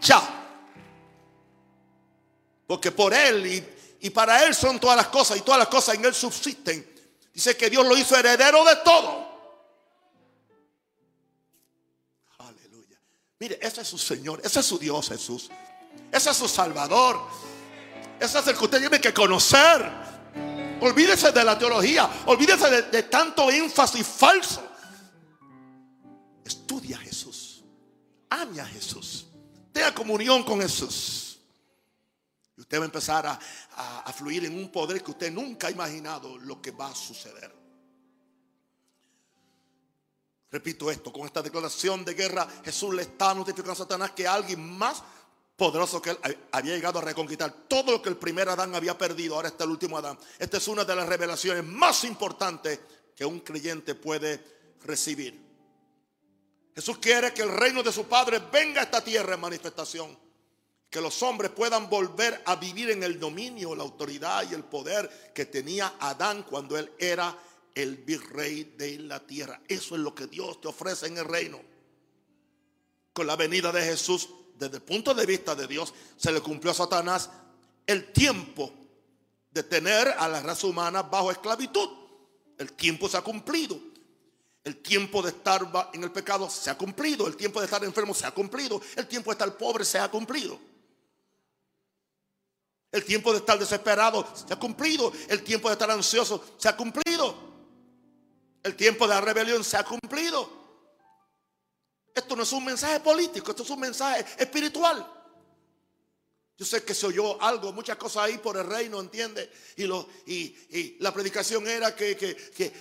[0.00, 0.39] ya.
[2.70, 3.66] Porque por Él
[4.00, 6.88] y, para Él son todas las cosas y todas las cosas en Él subsisten.
[7.34, 9.28] Dice que Dios lo hizo heredero de todo.
[12.38, 12.96] Aleluya.
[13.40, 15.50] Mire, ese es su Señor, ese es su Dios Jesús.
[16.12, 17.20] Ese es su Salvador.
[18.20, 19.90] Ese es el que usted tiene que conocer.
[20.80, 22.08] Olvídese de la teología.
[22.26, 24.62] Olvídese de, de tanto énfasis falso.
[26.44, 27.64] Estudia a Jesús.
[28.28, 29.26] Ame a Jesús.
[29.72, 31.29] Tenga comunión con Jesús.
[32.60, 36.60] Usted va a empezar a, fluir en un poder que usted nunca ha imaginado lo
[36.60, 37.50] que va a suceder.
[40.52, 44.76] Repito esto, con esta declaración de guerra, Jesús le está notificando a Satanás que alguien
[44.76, 45.02] más
[45.56, 46.18] poderoso que él
[46.52, 49.70] había llegado a reconquistar todo lo que el primer Adán había perdido, ahora está el
[49.70, 50.18] último Adán.
[50.38, 52.80] Esta es una de las revelaciones más importantes
[53.16, 54.42] que un creyente puede
[54.82, 55.40] recibir.
[56.74, 60.29] Jesús quiere que el reino de su Padre venga a esta tierra en manifestación.
[60.90, 65.32] Que los hombres puedan volver a vivir en el dominio, la autoridad y el poder
[65.32, 67.36] que tenía Adán cuando él era
[67.74, 69.60] el virrey de la tierra.
[69.68, 71.60] Eso es lo que Dios te ofrece en el reino.
[73.12, 76.72] Con la venida de Jesús, desde el punto de vista de Dios, se le cumplió
[76.72, 77.30] a Satanás
[77.86, 78.72] el tiempo
[79.50, 81.88] de tener a la raza humana bajo esclavitud.
[82.58, 83.78] El tiempo se ha cumplido.
[84.62, 87.26] El tiempo de estar en el pecado se ha cumplido.
[87.26, 88.80] El tiempo de estar enfermo se ha cumplido.
[88.96, 90.58] El tiempo de estar pobre se ha cumplido.
[92.92, 95.12] El tiempo de estar desesperado se ha cumplido.
[95.28, 97.50] El tiempo de estar ansioso se ha cumplido.
[98.62, 100.60] El tiempo de la rebelión se ha cumplido.
[102.14, 105.06] Esto no es un mensaje político, esto es un mensaje espiritual.
[106.58, 109.50] Yo sé que se oyó algo, muchas cosas ahí por el reino, ¿entiende?
[109.76, 112.36] Y, lo, y, la predicación era que,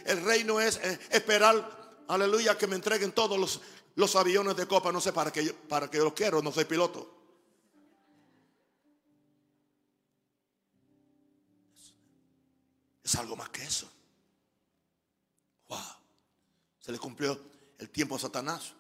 [0.06, 3.62] el reino es eh, esperar, aleluya, que me entreguen todos los,
[3.95, 4.91] los aviones de copa.
[4.91, 7.18] No sé para qué, para que yo los quiero, no soy piloto.
[13.10, 13.89] Es algo más que eso.
[15.67, 15.80] Wow.
[16.80, 17.41] Se le cumplió
[17.80, 18.74] el tiempo a Satanás.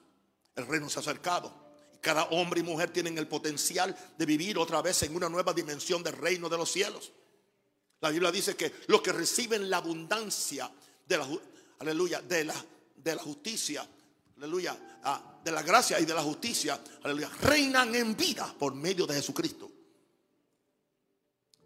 [0.55, 1.51] El reino se ha acercado.
[1.95, 5.51] Y cada hombre y mujer tienen el potencial de vivir otra vez en una nueva
[5.51, 7.11] dimensión del reino de los cielos.
[8.01, 10.69] La Biblia dice que los que reciben la abundancia
[11.07, 11.27] de la,
[11.79, 12.65] aleluya, de la,
[12.97, 13.87] de la justicia,
[14.37, 19.07] aleluya, ah, de la gracia y de la justicia, aleluya, reinan en vida por medio
[19.07, 19.68] de Jesucristo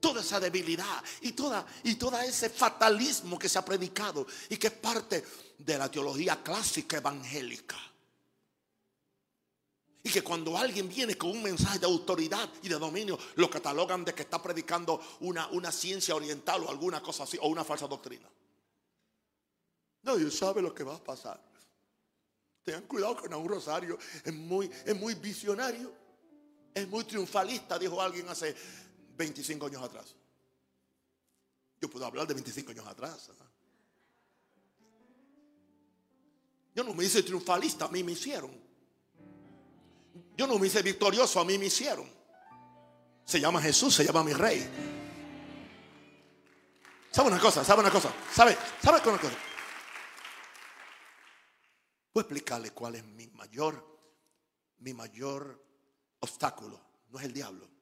[0.03, 4.67] toda esa debilidad y toda y todo ese fatalismo que se ha predicado y que
[4.67, 5.23] es parte
[5.57, 7.77] de la teología clásica evangélica.
[10.03, 14.03] Y que cuando alguien viene con un mensaje de autoridad y de dominio, lo catalogan
[14.03, 17.87] de que está predicando una, una ciencia oriental o alguna cosa así, o una falsa
[17.87, 18.29] doctrina.
[20.01, 21.41] No, Dios sabe lo que va a pasar.
[22.65, 23.97] Tengan cuidado con un rosario.
[24.25, 25.93] Es muy, es muy visionario.
[26.73, 28.53] Es muy triunfalista, dijo alguien hace
[29.17, 30.15] 25 años atrás.
[31.79, 33.29] Yo puedo hablar de 25 años atrás.
[36.75, 38.51] Yo no me hice triunfalista, a mí me hicieron.
[40.35, 42.09] Yo no me hice victorioso, a mí me hicieron.
[43.25, 44.67] Se llama Jesús, se llama mi rey.
[47.11, 47.63] ¿Sabe una cosa?
[47.63, 48.11] ¿Sabe una cosa?
[48.33, 48.57] ¿Sabe?
[48.81, 49.37] ¿Sabe una cosa?
[52.13, 53.85] Voy a explicarle cuál es mi mayor,
[54.79, 55.63] mi mayor
[56.19, 56.79] obstáculo.
[57.09, 57.72] No es el diablo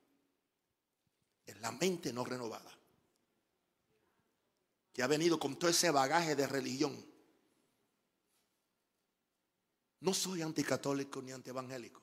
[1.56, 2.72] la mente no renovada.
[4.94, 7.06] Que ha venido con todo ese bagaje de religión.
[10.02, 12.02] No soy anticatólico ni antievangélico.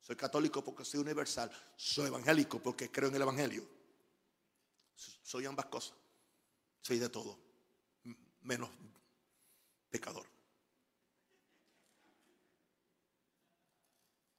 [0.00, 1.50] Soy católico porque soy universal.
[1.76, 3.66] Soy evangélico porque creo en el evangelio.
[4.94, 5.96] Soy ambas cosas.
[6.80, 7.38] Soy de todo.
[8.42, 8.70] Menos
[9.90, 10.33] pecador.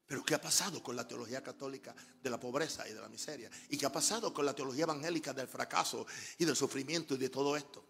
[0.08, 3.50] Pero ¿qué ha pasado con la teología católica de la pobreza y de la miseria?
[3.70, 6.06] ¿Y qué ha pasado con la teología evangélica del fracaso
[6.38, 7.84] y del sufrimiento y de todo esto?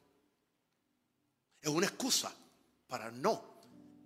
[1.62, 2.34] Es una excusa
[2.88, 3.56] para no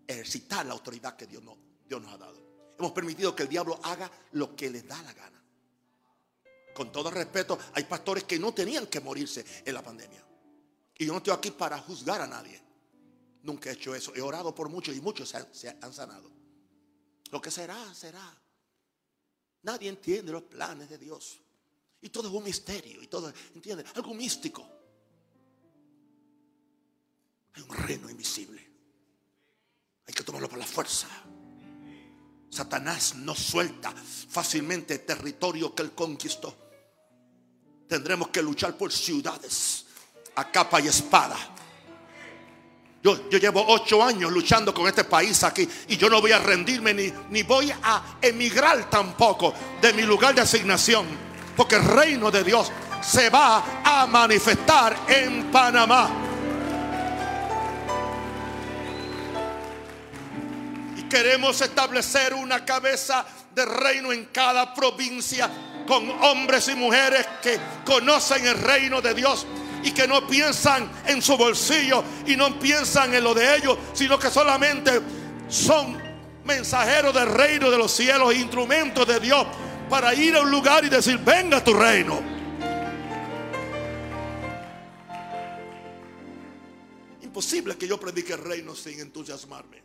[0.07, 2.75] ejercitar la autoridad que Dios, nos ha dado.
[2.79, 5.43] Hemos permitido que el diablo haga lo que le da la gana.
[6.73, 10.25] Con todo respeto, hay pastores que no tenían que morirse en la pandemia.
[10.97, 12.59] Y yo no estoy aquí para juzgar a nadie.
[13.43, 14.15] Nunca he hecho eso.
[14.15, 16.38] He orado por muchos y muchos se han sanado.
[17.31, 18.35] Lo que será, será.
[19.63, 21.39] Nadie entiende los planes de Dios.
[22.01, 23.01] Y todo es un misterio.
[23.01, 23.83] Y todo, ¿entiende?
[23.95, 24.67] Algo místico.
[27.53, 28.65] Hay un reino invisible.
[30.07, 31.07] Hay que tomarlo por la fuerza.
[32.49, 36.55] Satanás no suelta fácilmente territorio que él conquistó.
[37.87, 39.85] Tendremos que luchar por ciudades
[40.35, 41.55] a capa y espada
[43.01, 46.93] yo, llevo ocho años luchando con este país aquí y yo no voy a rendirme
[46.93, 51.05] ni, ni voy a emigrar tampoco de mi lugar de asignación.
[51.55, 56.09] Porque el reino de Dios se va a manifestar en Panamá.
[60.97, 65.49] Y queremos establecer una cabeza de reino en cada provincia
[65.87, 69.45] con hombres y mujeres que conocen el reino de Dios
[69.83, 74.17] y que no piensan en su bolsillo y no piensan en lo de ellos, sino
[74.19, 75.01] que solamente
[75.47, 75.97] son
[76.45, 79.45] mensajeros del reino de los cielos, instrumentos de Dios
[79.89, 82.21] para ir a un lugar y decir, venga tu reino.
[87.21, 89.83] Imposible que yo predique el reino sin entusiasmarme.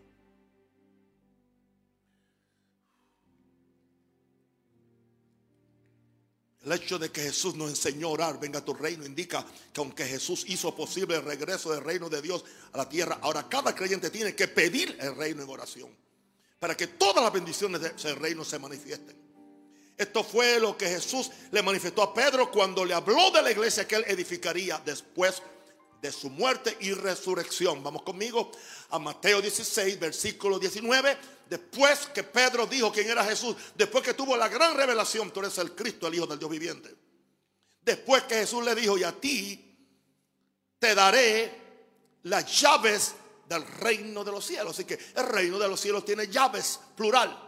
[6.65, 9.81] El hecho de que Jesús nos enseñó a orar, venga a tu reino, indica que
[9.81, 13.75] aunque Jesús hizo posible el regreso del reino de Dios a la tierra, ahora cada
[13.75, 15.91] creyente tiene que pedir el reino en oración
[16.59, 19.15] para que todas las bendiciones de ese reino se manifiesten.
[19.99, 23.87] Esto fue lo que Jesús le manifestó a Pedro cuando le habló de la iglesia
[23.87, 25.43] que él edificaría después
[26.05, 27.83] de su muerte y resurrección.
[27.83, 28.53] Vamos conmigo
[28.91, 31.17] a Mateo 16, versículo 19.
[31.49, 35.57] Después que Pedro dijo quién era Jesús, después que tuvo la gran revelación, tú eres
[35.57, 36.95] el Cristo, el Hijo del Dios viviente.
[37.81, 39.79] Después que Jesús le dijo, y a ti
[40.79, 41.51] te daré
[42.25, 43.15] las llaves
[43.49, 44.75] del reino de los cielos.
[44.75, 47.44] Así que el reino de los cielos tiene llaves, plural.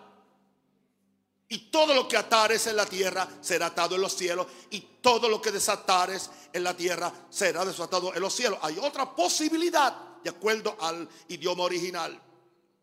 [1.49, 4.47] Y todo lo que atares en la tierra será atado en los cielos.
[4.71, 8.59] Y todo lo que desatares en la tierra será desatado en los cielos.
[8.63, 12.21] Hay otra posibilidad de acuerdo al idioma original.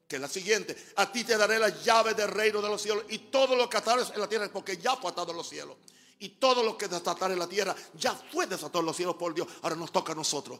[0.08, 0.91] Que es la siguiente.
[0.95, 3.04] A ti te daré las llaves del reino de los cielos.
[3.10, 5.76] Y todo lo que atares en la tierra porque ya fue atado en los cielos.
[6.19, 9.34] Y todo lo que desatares en la tierra ya fue desatado en los cielos por
[9.34, 9.47] Dios.
[9.62, 10.60] Ahora nos toca a nosotros.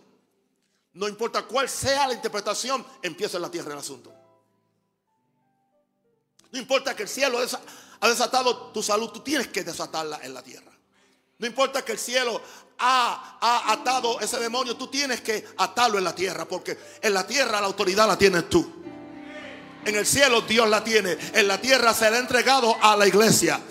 [0.94, 4.14] No importa cuál sea la interpretación, empieza en la tierra el asunto.
[6.52, 7.42] No importa que el cielo
[8.04, 10.74] ha desatado tu salud, tú tienes que desatarla en la tierra.
[11.38, 12.42] No importa que el cielo
[12.78, 13.38] ha,
[13.72, 17.68] atado ese demonio, tú tienes que atarlo en la tierra, porque en la tierra la
[17.68, 18.70] autoridad la tienes tú.
[19.86, 23.08] En el cielo Dios la tiene, en la tierra se le ha entregado a la
[23.08, 23.62] iglesia.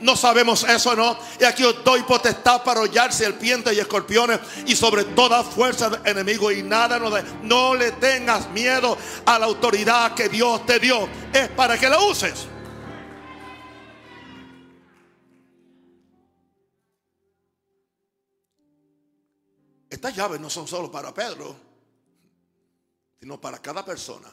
[0.00, 1.18] No sabemos eso, ¿no?
[1.40, 6.10] Y aquí os doy potestad para hollar serpientes y escorpiones y sobre toda fuerza de
[6.12, 7.10] enemigo y nada no,
[7.42, 11.08] no le tengas miedo a la autoridad que Dios te dio.
[11.32, 12.53] Es para que la uses.
[20.04, 21.56] Estas llaves no son solo para Pedro,
[23.18, 24.30] sino para cada persona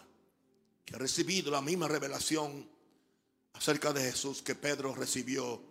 [0.83, 2.69] que ha recibido la misma revelación
[3.53, 5.63] acerca de Jesús que Pedro recibió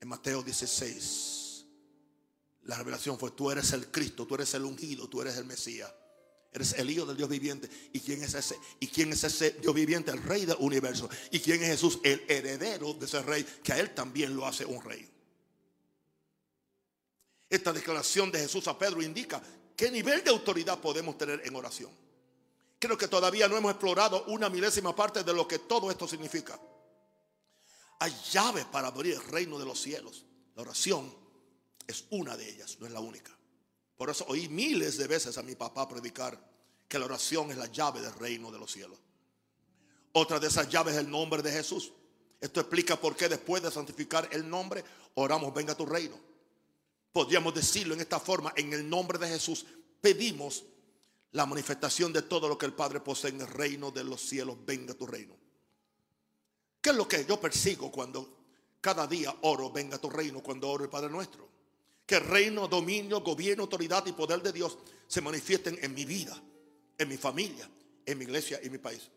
[0.00, 1.66] en Mateo 16.
[2.66, 5.92] La revelación fue, tú eres el Cristo, tú eres el ungido, tú eres el Mesías.
[6.52, 7.68] Eres el hijo del Dios viviente.
[7.92, 8.56] ¿Y quién es ese?
[8.78, 10.12] ¿Y quién es ese Dios viviente?
[10.12, 11.10] El rey del universo.
[11.32, 11.98] ¿Y quién es Jesús?
[12.04, 15.15] El heredero de ese rey, que a él también lo hace un rey.
[17.48, 19.40] Esta declaración de Jesús a Pedro indica
[19.76, 21.90] qué nivel de autoridad podemos tener en oración.
[22.78, 26.58] Creo que todavía no hemos explorado una milésima parte de lo que todo esto significa.
[28.00, 30.24] Hay llaves para abrir el reino de los cielos.
[30.54, 31.14] La oración
[31.86, 33.30] es una de ellas, no es la única.
[33.96, 36.38] Por eso oí miles de veces a mi papá predicar
[36.88, 38.98] que la oración es la llave del reino de los cielos.
[40.12, 41.92] Otra de esas llaves es el nombre de Jesús.
[42.40, 46.25] Esto explica por qué después de santificar el nombre, oramos, venga tu reino
[47.16, 49.64] podríamos decirlo en esta forma, en el nombre de Jesús,
[50.02, 50.66] pedimos
[51.32, 54.58] la manifestación de todo lo que el Padre posee en el reino de los cielos,
[54.66, 55.34] venga tu reino.
[56.78, 58.36] ¿Qué es lo que yo persigo cuando
[58.82, 61.48] cada día oro, venga tu reino, cuando oro el Padre nuestro?
[62.04, 64.76] Que reino, dominio, gobierno, autoridad y poder de Dios
[65.06, 66.38] se manifiesten en mi vida,
[66.98, 67.66] en mi familia,
[68.04, 69.08] en mi iglesia y en mi país.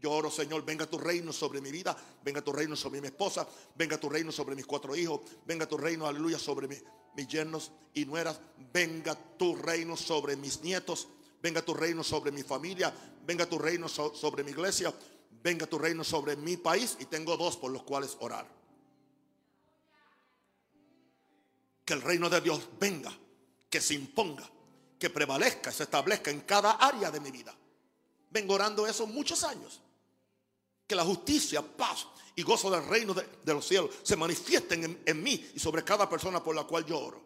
[0.00, 3.46] Yo oro, Señor, venga tu reino sobre mi vida, venga tu reino sobre mi esposa,
[3.74, 6.76] venga tu reino sobre mis cuatro hijos, venga tu reino, aleluya, sobre mi,
[7.14, 8.38] mis yernos y nueras,
[8.72, 11.08] venga tu reino sobre mis nietos,
[11.42, 12.92] venga tu reino sobre mi familia,
[13.26, 14.94] venga tu reino sobre mi iglesia,
[15.42, 18.46] venga tu reino sobre mi país y tengo dos por los cuales orar.
[21.84, 23.16] Que el reino de Dios venga,
[23.70, 24.48] que se imponga,
[24.98, 27.54] que prevalezca, se establezca en cada área de mi vida.
[28.30, 29.80] Vengo orando eso muchos años.
[30.86, 35.50] Que la justicia, paz y gozo del reino de, los cielos se manifiesten en, mí
[35.54, 37.22] y sobre cada persona por la cual yo oro.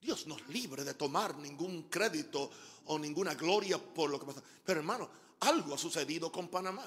[0.00, 2.50] Dios nos libre de tomar ningún crédito
[2.86, 4.42] o ninguna gloria por lo que pasa.
[4.64, 5.08] Pero hermano,
[5.40, 6.86] algo ha sucedido con Panamá.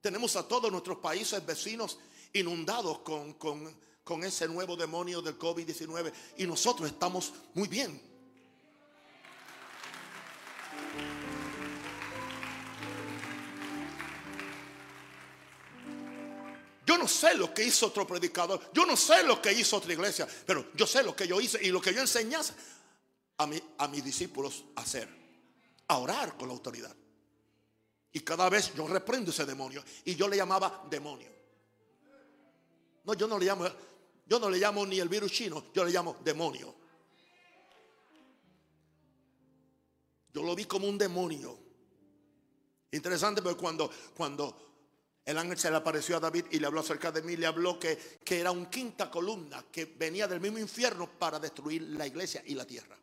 [0.00, 1.98] Tenemos a todos nuestros países vecinos
[2.32, 8.09] inundados con, con ese nuevo demonio del COVID-19 y nosotros estamos muy bien.
[16.90, 18.60] Yo no sé lo que hizo otro predicador.
[18.72, 20.26] Yo no sé lo que hizo otra iglesia.
[20.44, 22.36] Pero yo sé lo que yo hice y lo que yo enseñé
[23.38, 23.46] a,
[23.86, 25.08] mis discípulos a hacer.
[25.86, 26.92] A orar con la autoridad.
[28.10, 29.84] Y cada vez yo reprendo ese demonio.
[30.04, 31.28] Y yo le llamaba demonio.
[33.04, 33.66] No, yo no le llamo,
[34.26, 36.74] yo no le llamo ni el virus chino, yo le llamo demonio.
[40.34, 41.56] Yo lo vi como un demonio.
[42.90, 44.69] Interesante, pero cuando, cuando
[45.30, 47.78] el ángel se le apareció a David y le habló acerca de mí, le habló
[47.78, 52.42] que, que era un quinta columna que venía del mismo infierno para destruir la iglesia
[52.46, 52.98] y la tierra.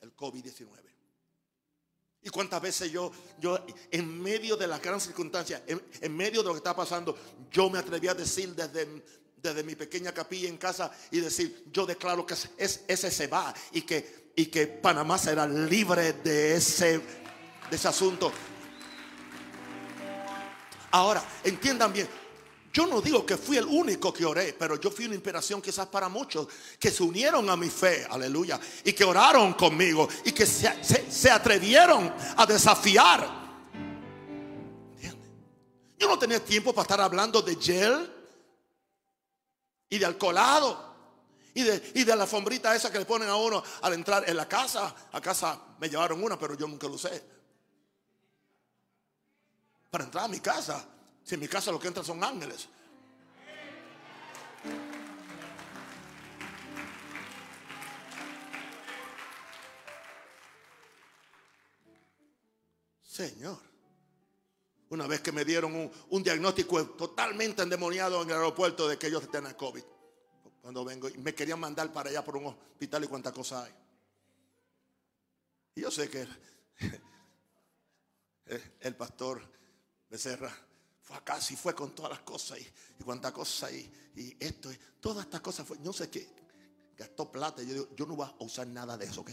[0.00, 0.86] El COVID-19.
[2.22, 6.54] Y cuántas veces yo, yo en medio de las grandes circunstancias, en, medio de lo
[6.54, 7.16] que está pasando,
[7.50, 9.04] yo me atreví a decir desde,
[9.36, 13.54] desde mi pequeña capilla en casa y decir, yo declaro que es, ese se va
[13.72, 18.32] y que, y que Panamá será libre de ese, de ese asunto.
[20.90, 22.08] Ahora, entiendan bien,
[22.76, 25.86] yo no digo que fui el único que oré, pero yo fui una inspiración quizás
[25.86, 26.46] para muchos
[26.78, 32.12] que se unieron a mi fe, aleluya, y que oraron conmigo y que se, atrevieron
[32.36, 33.46] a desafiar.
[35.98, 38.12] Yo no tenía tiempo para estar hablando de gel
[39.88, 40.94] y de alcoholado
[41.54, 44.36] y de, y de la alfombrita esa que le ponen a uno al entrar en
[44.36, 44.94] la casa.
[45.12, 47.35] A casa me llevaron una, pero yo nunca lo usé.
[49.96, 50.86] Para entrar a mi casa
[51.24, 52.68] si en mi casa lo que entra son ángeles.
[63.02, 63.58] Señor.
[64.90, 69.18] Una vez que me dieron un, diagnóstico totalmente endemoniado en el aeropuerto de que yo
[69.22, 69.82] tenía COVID.
[70.60, 73.72] Cuando vengo, me querían mandar para allá por un hospital y cuánta cosa hay.
[75.74, 76.28] Y yo sé que
[78.80, 79.56] el pastor
[80.08, 80.54] Becerra
[81.02, 82.62] fue acá, sí fue con todas las cosas y,
[83.00, 86.28] y cuántas cosas y, y esto, y todas estas cosas fue, no sé qué,
[86.96, 87.62] gastó plata.
[87.62, 89.30] Yo digo, yo no voy a usar nada de eso, ¿ok?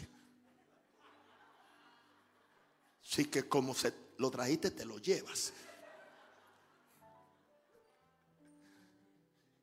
[3.01, 5.53] Sí que como se lo trajiste, te lo llevas.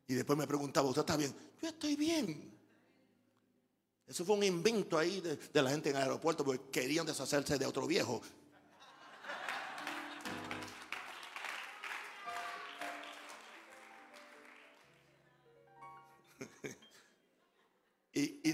[0.07, 1.33] Y después me preguntaba, ¿usted está bien?
[1.61, 2.51] Yo estoy bien.
[4.05, 7.65] Eso fue un invento ahí de la gente en el aeropuerto porque querían deshacerse de
[7.65, 8.21] otro viejo.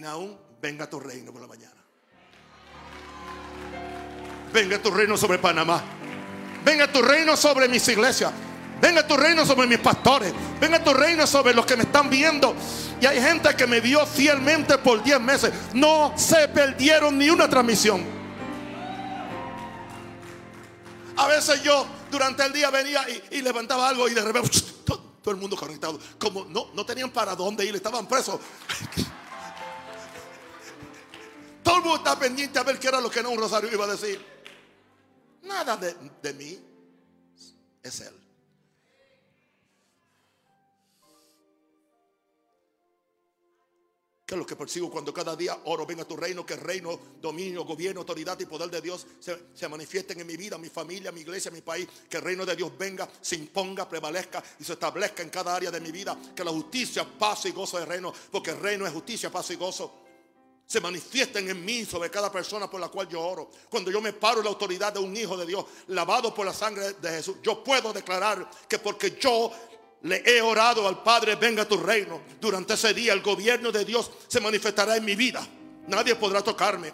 [0.07, 1.75] Aún venga tu reino por la mañana.
[4.51, 5.83] Venga tu reino sobre Panamá.
[6.63, 8.31] Venga tu reino sobre mis iglesias.
[8.81, 10.33] Venga tu reino sobre mis pastores.
[10.59, 12.55] Venga tu reino sobre los que me están viendo.
[13.01, 15.53] Y hay gente que me vio fielmente por 10 meses.
[15.73, 18.03] No se perdieron ni una transmisión.
[21.17, 24.49] A veces yo durante el día venía y, levantaba algo y de repente
[24.85, 25.99] todo, el mundo conectado.
[26.19, 28.39] Como no, no tenían para dónde ir, estaban presos.
[31.95, 34.23] Está pendiente a ver qué era lo que no un rosario iba a decir.
[35.43, 36.59] Nada de, de mí
[37.83, 38.13] es Él.
[44.25, 45.85] ¿Qué es lo que persigo cuando cada día oro?
[45.85, 50.19] Venga tu reino, que reino, dominio, gobierno, autoridad y poder de Dios se, se, manifiesten
[50.19, 51.87] en mi vida, mi familia, mi iglesia, mi país.
[52.09, 55.71] Que el reino de Dios venga, se imponga, prevalezca y se establezca en cada área
[55.71, 56.17] de mi vida.
[56.35, 59.55] Que la justicia, paz y gozo del reino, porque el reino es justicia, paz y
[59.55, 60.06] gozo
[60.67, 63.49] se manifiesten en mí sobre cada persona por la cual yo oro.
[63.69, 66.53] Cuando yo me paro en la autoridad de un hijo de Dios, lavado por la
[66.53, 69.49] sangre de Jesús, yo puedo declarar que porque yo
[70.01, 72.21] le he orado al Padre, venga tu reino.
[72.41, 75.47] Durante ese día el gobierno de Dios se manifestará en mi vida.
[75.87, 76.91] Nadie podrá tocarme.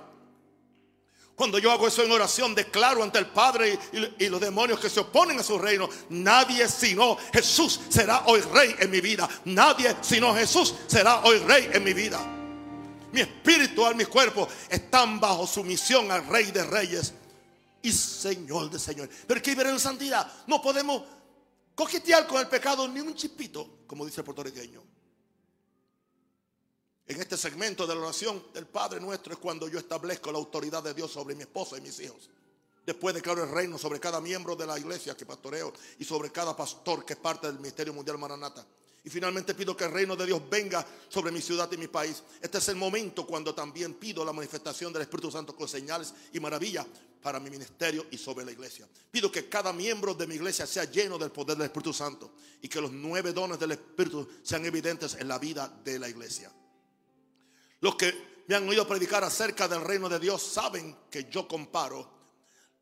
[1.33, 4.87] Cuando yo hago eso en oración, declaro ante el Padre y, y, los demonios que
[4.87, 9.27] se oponen a su reino, nadie sino Jesús será hoy rey en mi vida.
[9.45, 12.42] Nadie sino Jesús será hoy rey en mi vida
[13.13, 17.13] mi espíritu, al mi cuerpo están bajo sumisión al Rey de Reyes
[17.83, 19.15] y Señor de Señores.
[19.27, 20.29] Pero que vivir en santidad.
[20.47, 21.03] No podemos
[21.75, 24.83] coquetear con el pecado ni un chipito, como dice el puertorriqueño.
[27.05, 30.81] En este segmento de la oración del Padre nuestro es cuando yo establezco la autoridad
[30.81, 32.29] de Dios sobre mi esposa y mis hijos.
[32.83, 36.55] Después declaro el reino sobre cada miembro de la iglesia que pastoreo y sobre cada
[36.55, 38.65] pastor que es parte del Ministerio Mundial Maranata.
[39.05, 42.23] Y finalmente pido que el reino de Dios venga sobre mi ciudad y mi país.
[42.41, 46.39] Este es el momento cuando también pido la manifestación del Espíritu Santo con señales y
[46.39, 46.85] maravillas
[47.21, 48.87] para mi ministerio y sobre la iglesia.
[49.11, 52.69] Pido que cada miembro de mi iglesia sea lleno del poder del Espíritu Santo y
[52.69, 56.49] que los nueve dones del Espíritu sean evidentes en la vida de la iglesia.
[57.81, 62.09] Los que me han oído predicar acerca del reino de Dios saben que yo comparo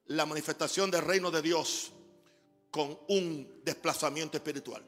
[0.06, 1.92] la manifestación del reino de Dios
[2.70, 4.84] con un desplazamiento espiritual.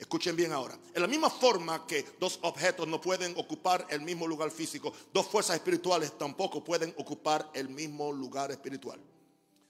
[0.00, 0.78] Escuchen bien ahora.
[0.94, 5.26] En la misma forma que dos objetos no pueden ocupar el mismo lugar físico, dos
[5.26, 8.98] fuerzas espirituales tampoco pueden ocupar el mismo lugar espiritual.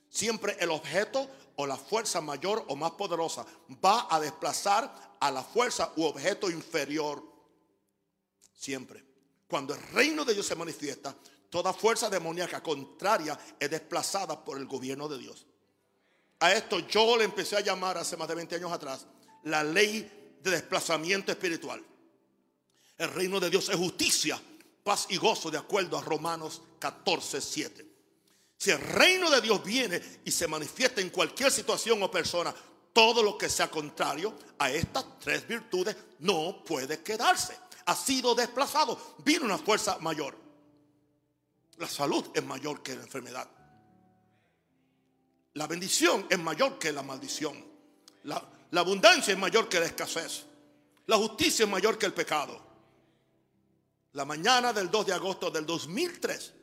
[0.08, 3.44] Siempre el objeto o la fuerza mayor o más poderosa
[3.84, 7.24] va a desplazar a la fuerza u objeto inferior.
[8.54, 9.04] Siempre.
[9.48, 11.12] Cuando el reino de Dios se manifiesta,
[11.50, 15.44] toda fuerza demoníaca contraria es desplazada por el gobierno de Dios.
[16.38, 19.06] A esto yo le empecé a llamar hace más de 20 años atrás
[19.44, 21.84] la ley de desplazamiento espiritual.
[22.98, 24.40] El reino de Dios es justicia,
[24.82, 27.86] paz y gozo de acuerdo a Romanos 14, 7.
[28.56, 32.54] Si el reino de Dios viene y se manifiesta en cualquier situación o persona,
[32.92, 37.56] todo lo que sea contrario a estas tres virtudes no puede quedarse.
[37.86, 39.16] Ha sido desplazado.
[39.24, 40.36] Vino una fuerza mayor.
[41.78, 43.48] La salud es mayor que la enfermedad.
[45.54, 47.64] La bendición es mayor que la maldición.
[48.24, 50.44] La, la abundancia es mayor que la escasez.
[51.06, 52.60] La justicia es mayor que el pecado.
[54.12, 56.54] La mañana del 2 de agosto del 2003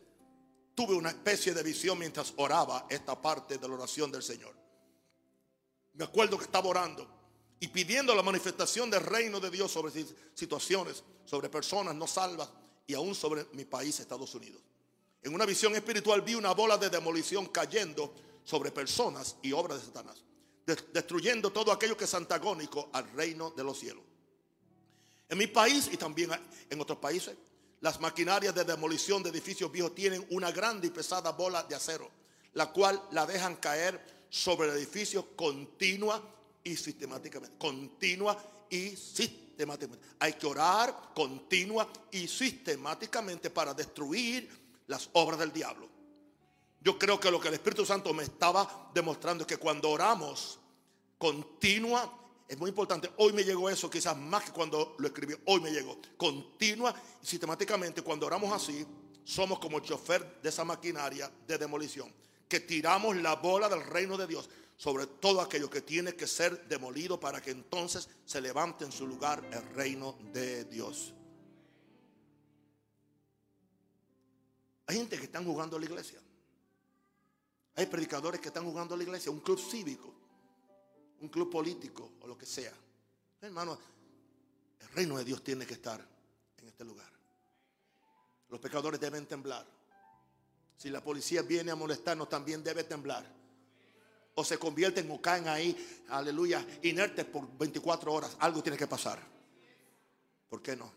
[0.75, 4.55] tuve una especie de visión mientras oraba esta parte de la oración del Señor.
[5.93, 7.07] Me acuerdo que estaba orando
[7.59, 9.91] y pidiendo la manifestación del reino de Dios sobre
[10.33, 12.49] situaciones, sobre personas no salvas
[12.85, 14.61] y aún sobre mi país, Estados Unidos.
[15.23, 19.85] En una visión espiritual vi una bola de demolición cayendo sobre personas y obras de
[19.87, 20.23] Satanás,
[20.67, 24.03] destruyendo todo aquello que es antagónico al reino de los cielos.
[25.29, 26.31] En mi país y también
[26.69, 27.35] en otros países,
[27.79, 32.09] las maquinarias de demolición de edificios viejos tienen una grande y pesada bola de acero,
[32.53, 36.21] la cual la dejan caer sobre el edificio continua
[36.63, 37.57] y sistemáticamente.
[37.57, 38.37] Continua
[38.69, 40.05] y sistemáticamente.
[40.19, 44.49] Hay que orar continua y sistemáticamente para destruir
[44.87, 45.96] las obras del diablo.
[46.87, 50.57] Yo creo que lo que el Espíritu Santo me estaba demostrando es que cuando oramos
[51.17, 52.17] continua
[52.47, 53.11] es muy importante.
[53.17, 55.35] Hoy me llegó eso, quizás más que cuando lo escribí.
[55.47, 55.97] Hoy me llegó.
[56.15, 58.87] Continua y sistemáticamente, cuando oramos así,
[59.25, 62.09] somos como el chofer de esa maquinaria de demolición.
[62.47, 66.69] Que tiramos la bola del reino de Dios sobre todo aquello que tiene que ser
[66.69, 71.13] demolido para que entonces se levante en su lugar el reino de Dios.
[74.85, 76.21] Hay gente que están jugando a la iglesia.
[77.77, 80.17] Hay predicadores que están jugando a la iglesia, un club cívico
[81.21, 82.73] un club político o lo que sea.
[83.41, 83.77] Hermano,
[84.79, 86.05] el reino de Dios tiene que estar
[86.57, 87.11] en este lugar.
[88.49, 89.65] Los pecadores deben temblar.
[90.75, 93.25] Si la policía viene a molestarnos, también debe temblar.
[94.35, 95.75] O se convierten o caen ahí,
[96.09, 98.37] aleluya, inertes por 24 horas.
[98.39, 99.19] Algo tiene que pasar.
[100.47, 100.91] ¿Por qué no?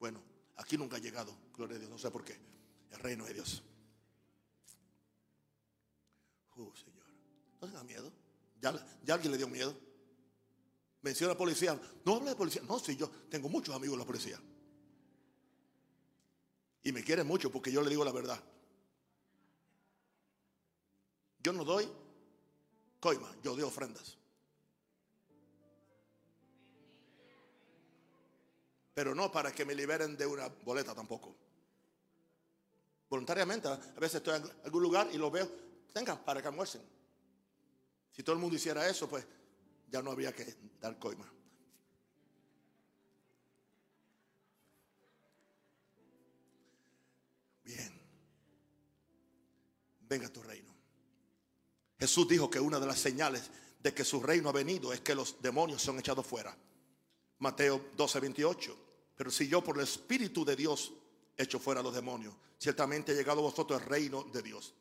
[0.00, 0.20] Bueno,
[0.56, 2.38] aquí nunca ha llegado, gloria a Dios, no sé por qué.
[2.90, 3.62] El reino de Dios.
[6.56, 7.06] Uh, Señor,
[7.60, 8.12] no tenga miedo.
[8.60, 9.76] ¿Ya, alguien le dio miedo?
[11.02, 11.78] Menciona a policía.
[12.04, 12.62] No habla de policía.
[12.66, 14.40] No, sí, yo tengo muchos amigos en la policía.
[16.82, 18.42] Y me quieren mucho porque yo le digo la verdad.
[21.40, 21.88] Yo no doy
[22.98, 24.16] coima, yo doy ofrendas.
[28.94, 31.36] Pero no para que me liberen de una boleta tampoco.
[33.08, 35.48] Voluntariamente, a veces estoy en algún lugar y lo veo,
[35.96, 36.82] tengan para que almuercen.
[38.12, 39.26] Si todo el mundo hiciera eso, pues
[39.88, 41.26] ya no había que dar coima.
[47.64, 47.98] Bien.
[50.00, 50.70] Venga tu reino.
[51.98, 55.14] Jesús dijo que una de las señales de que su reino ha venido es que
[55.14, 56.54] los demonios son echados fuera.
[57.38, 58.78] Mateo 12, 28.
[59.16, 60.92] Pero si yo por el Espíritu de Dios
[61.38, 64.74] echo fuera a los demonios, ciertamente ha llegado a vosotros el reino de Dios.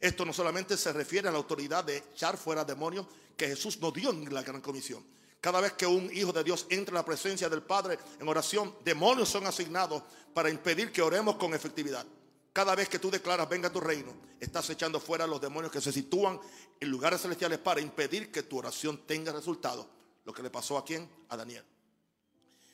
[0.00, 3.92] Esto no solamente se refiere a la autoridad de echar fuera demonios que Jesús nos
[3.92, 5.04] dio en la gran comisión.
[5.40, 8.74] Cada vez que un hijo de Dios entra en la presencia del Padre en oración,
[8.84, 10.02] demonios son asignados
[10.34, 12.06] para impedir que oremos con efectividad.
[12.52, 15.92] Cada vez que tú declaras venga tu reino, estás echando fuera los demonios que se
[15.92, 16.40] sitúan
[16.78, 19.88] en lugares celestiales para impedir que tu oración tenga resultado.
[20.24, 21.08] Lo que le pasó a quién?
[21.28, 21.64] A Daniel.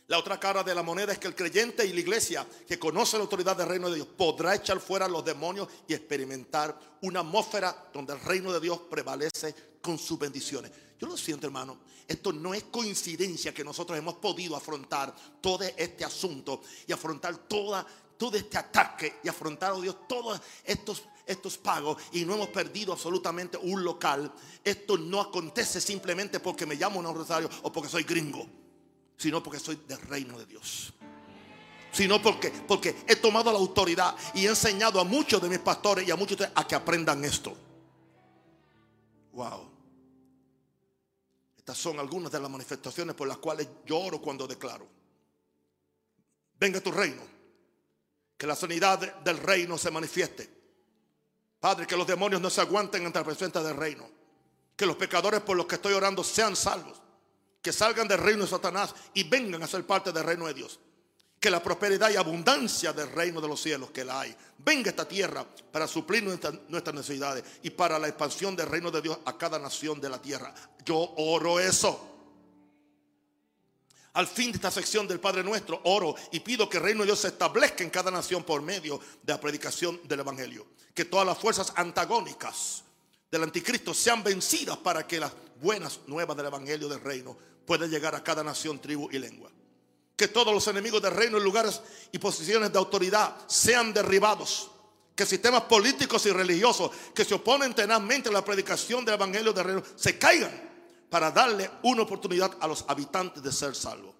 [0.08, 3.16] La otra cara de la moneda es que el creyente y la iglesia que conoce
[3.16, 7.88] la autoridad del reino de Dios podrá echar fuera los demonios y experimentar una atmósfera
[7.92, 10.70] donde el reino de Dios prevalece con sus bendiciones.
[11.00, 11.80] Yo lo siento, hermano.
[12.06, 17.84] Esto no es coincidencia que nosotros hemos podido afrontar todo este asunto y afrontar toda,
[18.16, 22.92] todo este ataque y afrontar, oh Dios, todos estos, estos pagos y no hemos perdido
[22.92, 24.32] absolutamente un local.
[24.62, 28.65] Esto no acontece simplemente porque me llamo un rosario o porque soy gringo
[29.16, 30.92] sino porque soy del reino de Dios.
[31.92, 36.06] Sino porque, porque he tomado la autoridad y he enseñado a muchos de mis pastores
[36.06, 37.56] y a muchos de ustedes a que aprendan esto.
[39.32, 39.70] Wow.
[41.56, 44.86] Estas son algunas de las manifestaciones por las cuales lloro cuando declaro.
[46.60, 47.22] Venga tu reino.
[48.36, 50.50] Que la sanidad del reino se manifieste.
[51.58, 54.06] Padre, que los demonios no se aguanten ante la presencia del reino.
[54.76, 57.00] Que los pecadores por los que estoy orando sean salvos
[57.66, 60.78] que salgan del reino de Satanás y vengan a ser parte del reino de Dios.
[61.40, 64.90] Que la prosperidad y abundancia del reino de los cielos que la hay venga a
[64.90, 69.36] esta tierra para suplir nuestras necesidades y para la expansión del reino de Dios a
[69.36, 70.54] cada nación de la tierra.
[70.84, 72.08] Yo oro eso.
[74.12, 77.06] Al fin de esta sección del Padre Nuestro, oro y pido que el reino de
[77.06, 80.68] Dios se establezca en cada nación por medio de la predicación del Evangelio.
[80.94, 82.84] Que todas las fuerzas antagónicas
[83.30, 88.14] del anticristo sean vencidas para que las buenas nuevas del evangelio del reino puedan llegar
[88.14, 89.50] a cada nación, tribu y lengua.
[90.16, 91.80] Que todos los enemigos del reino en lugares
[92.12, 94.70] y posiciones de autoridad sean derribados.
[95.14, 99.64] Que sistemas políticos y religiosos que se oponen tenazmente a la predicación del evangelio del
[99.64, 100.66] reino se caigan
[101.10, 104.14] para darle una oportunidad a los habitantes de ser salvos.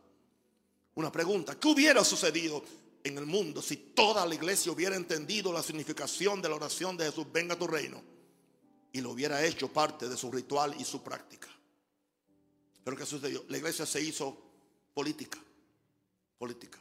[0.94, 2.62] Una pregunta, ¿qué hubiera sucedido
[3.07, 7.07] en el mundo si toda la iglesia hubiera entendido la significación de la oración de
[7.07, 8.02] Jesús, venga a tu reino,
[8.93, 11.49] y lo hubiera hecho parte de su ritual y su práctica?
[12.84, 13.45] Pero ¿qué sucedió?
[13.49, 14.37] La iglesia se hizo
[14.95, 15.39] política,
[16.39, 16.78] política.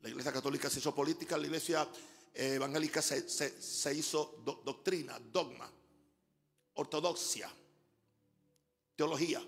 [0.00, 1.88] La iglesia católica se hizo política, la iglesia
[2.34, 5.70] eh, evangélica se, hizo doctrina, dogma,
[6.74, 7.50] ortodoxia,
[8.94, 9.40] teología.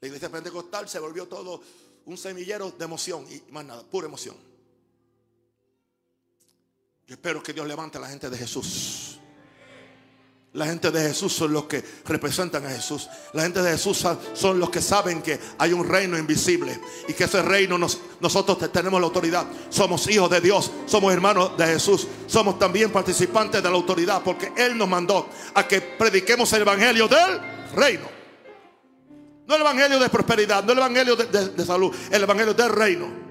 [0.00, 1.62] La iglesia pentecostal se volvió todo
[2.06, 4.36] un semillero de emoción y más nada, pura emoción.
[7.06, 9.03] Yo espero que Dios levante a la gente de Jesús.
[10.54, 13.08] La gente de Jesús son los que representan a Jesús.
[13.32, 17.24] La gente de Jesús son los que saben que hay un reino invisible y que
[17.24, 19.46] ese reino nosotros tenemos la autoridad.
[19.68, 24.52] Somos hijos de Dios, somos hermanos de Jesús, somos también participantes de la autoridad porque
[24.56, 27.40] Él nos mandó a que prediquemos el evangelio del
[27.74, 28.08] reino.
[29.48, 33.23] No el evangelio de prosperidad, no el evangelio de, salud, el evangelio del reino.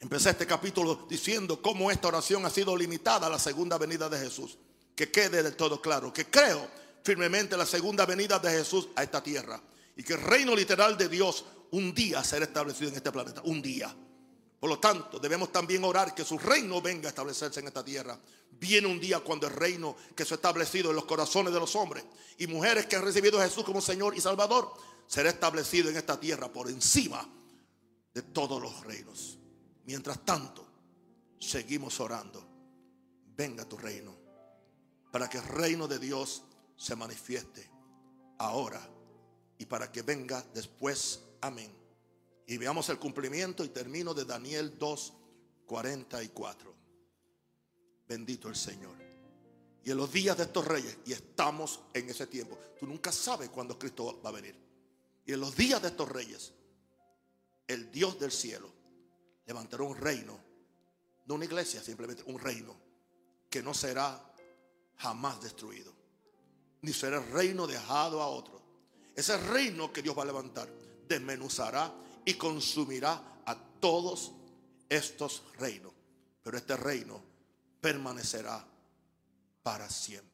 [0.00, 4.18] Empecé este capítulo diciendo cómo esta oración ha sido limitada a la segunda venida de
[4.18, 4.56] Jesús.
[4.96, 6.68] Que quede del todo claro, que creo
[7.04, 9.60] firmemente la segunda venida de Jesús a esta tierra.
[9.96, 13.42] Y que el reino literal de Dios un día será establecido en este planeta.
[13.44, 13.94] Un día.
[14.58, 18.18] Por lo tanto, debemos también orar que su reino venga a establecerse en esta tierra.
[18.52, 21.76] Viene un día cuando el reino que se ha establecido en los corazones de los
[21.76, 22.04] hombres
[22.38, 24.72] y mujeres que han recibido a Jesús como Señor y Salvador
[25.06, 27.26] será establecido en esta tierra por encima
[28.14, 29.39] de todos los reinos.
[29.84, 30.66] Mientras tanto,
[31.38, 32.46] seguimos orando.
[33.36, 34.20] Venga tu reino
[35.10, 36.44] para que el reino de Dios
[36.76, 37.68] se manifieste
[38.38, 38.80] ahora
[39.58, 41.20] y para que venga después.
[41.40, 41.70] Amén.
[42.46, 45.12] Y veamos el cumplimiento y termino de Daniel 2,
[45.66, 46.74] 44.
[48.08, 48.96] Bendito el Señor.
[49.84, 53.48] Y en los días de estos reyes, y estamos en ese tiempo, tú nunca sabes
[53.48, 54.56] cuándo Cristo va a venir.
[55.24, 56.52] Y en los días de estos reyes,
[57.66, 58.79] el Dios del cielo
[59.46, 60.38] levantará un reino,
[61.26, 62.76] no una iglesia, simplemente un reino,
[63.48, 64.20] que no será
[64.98, 65.92] jamás destruido,
[66.82, 68.60] ni será el reino dejado a otro.
[69.14, 70.68] Ese reino que Dios va a levantar
[71.08, 71.92] desmenuzará
[72.24, 74.32] y consumirá a todos
[74.88, 75.92] estos reinos.
[76.42, 77.22] Pero este reino
[77.80, 78.64] permanecerá
[79.62, 80.29] para siempre.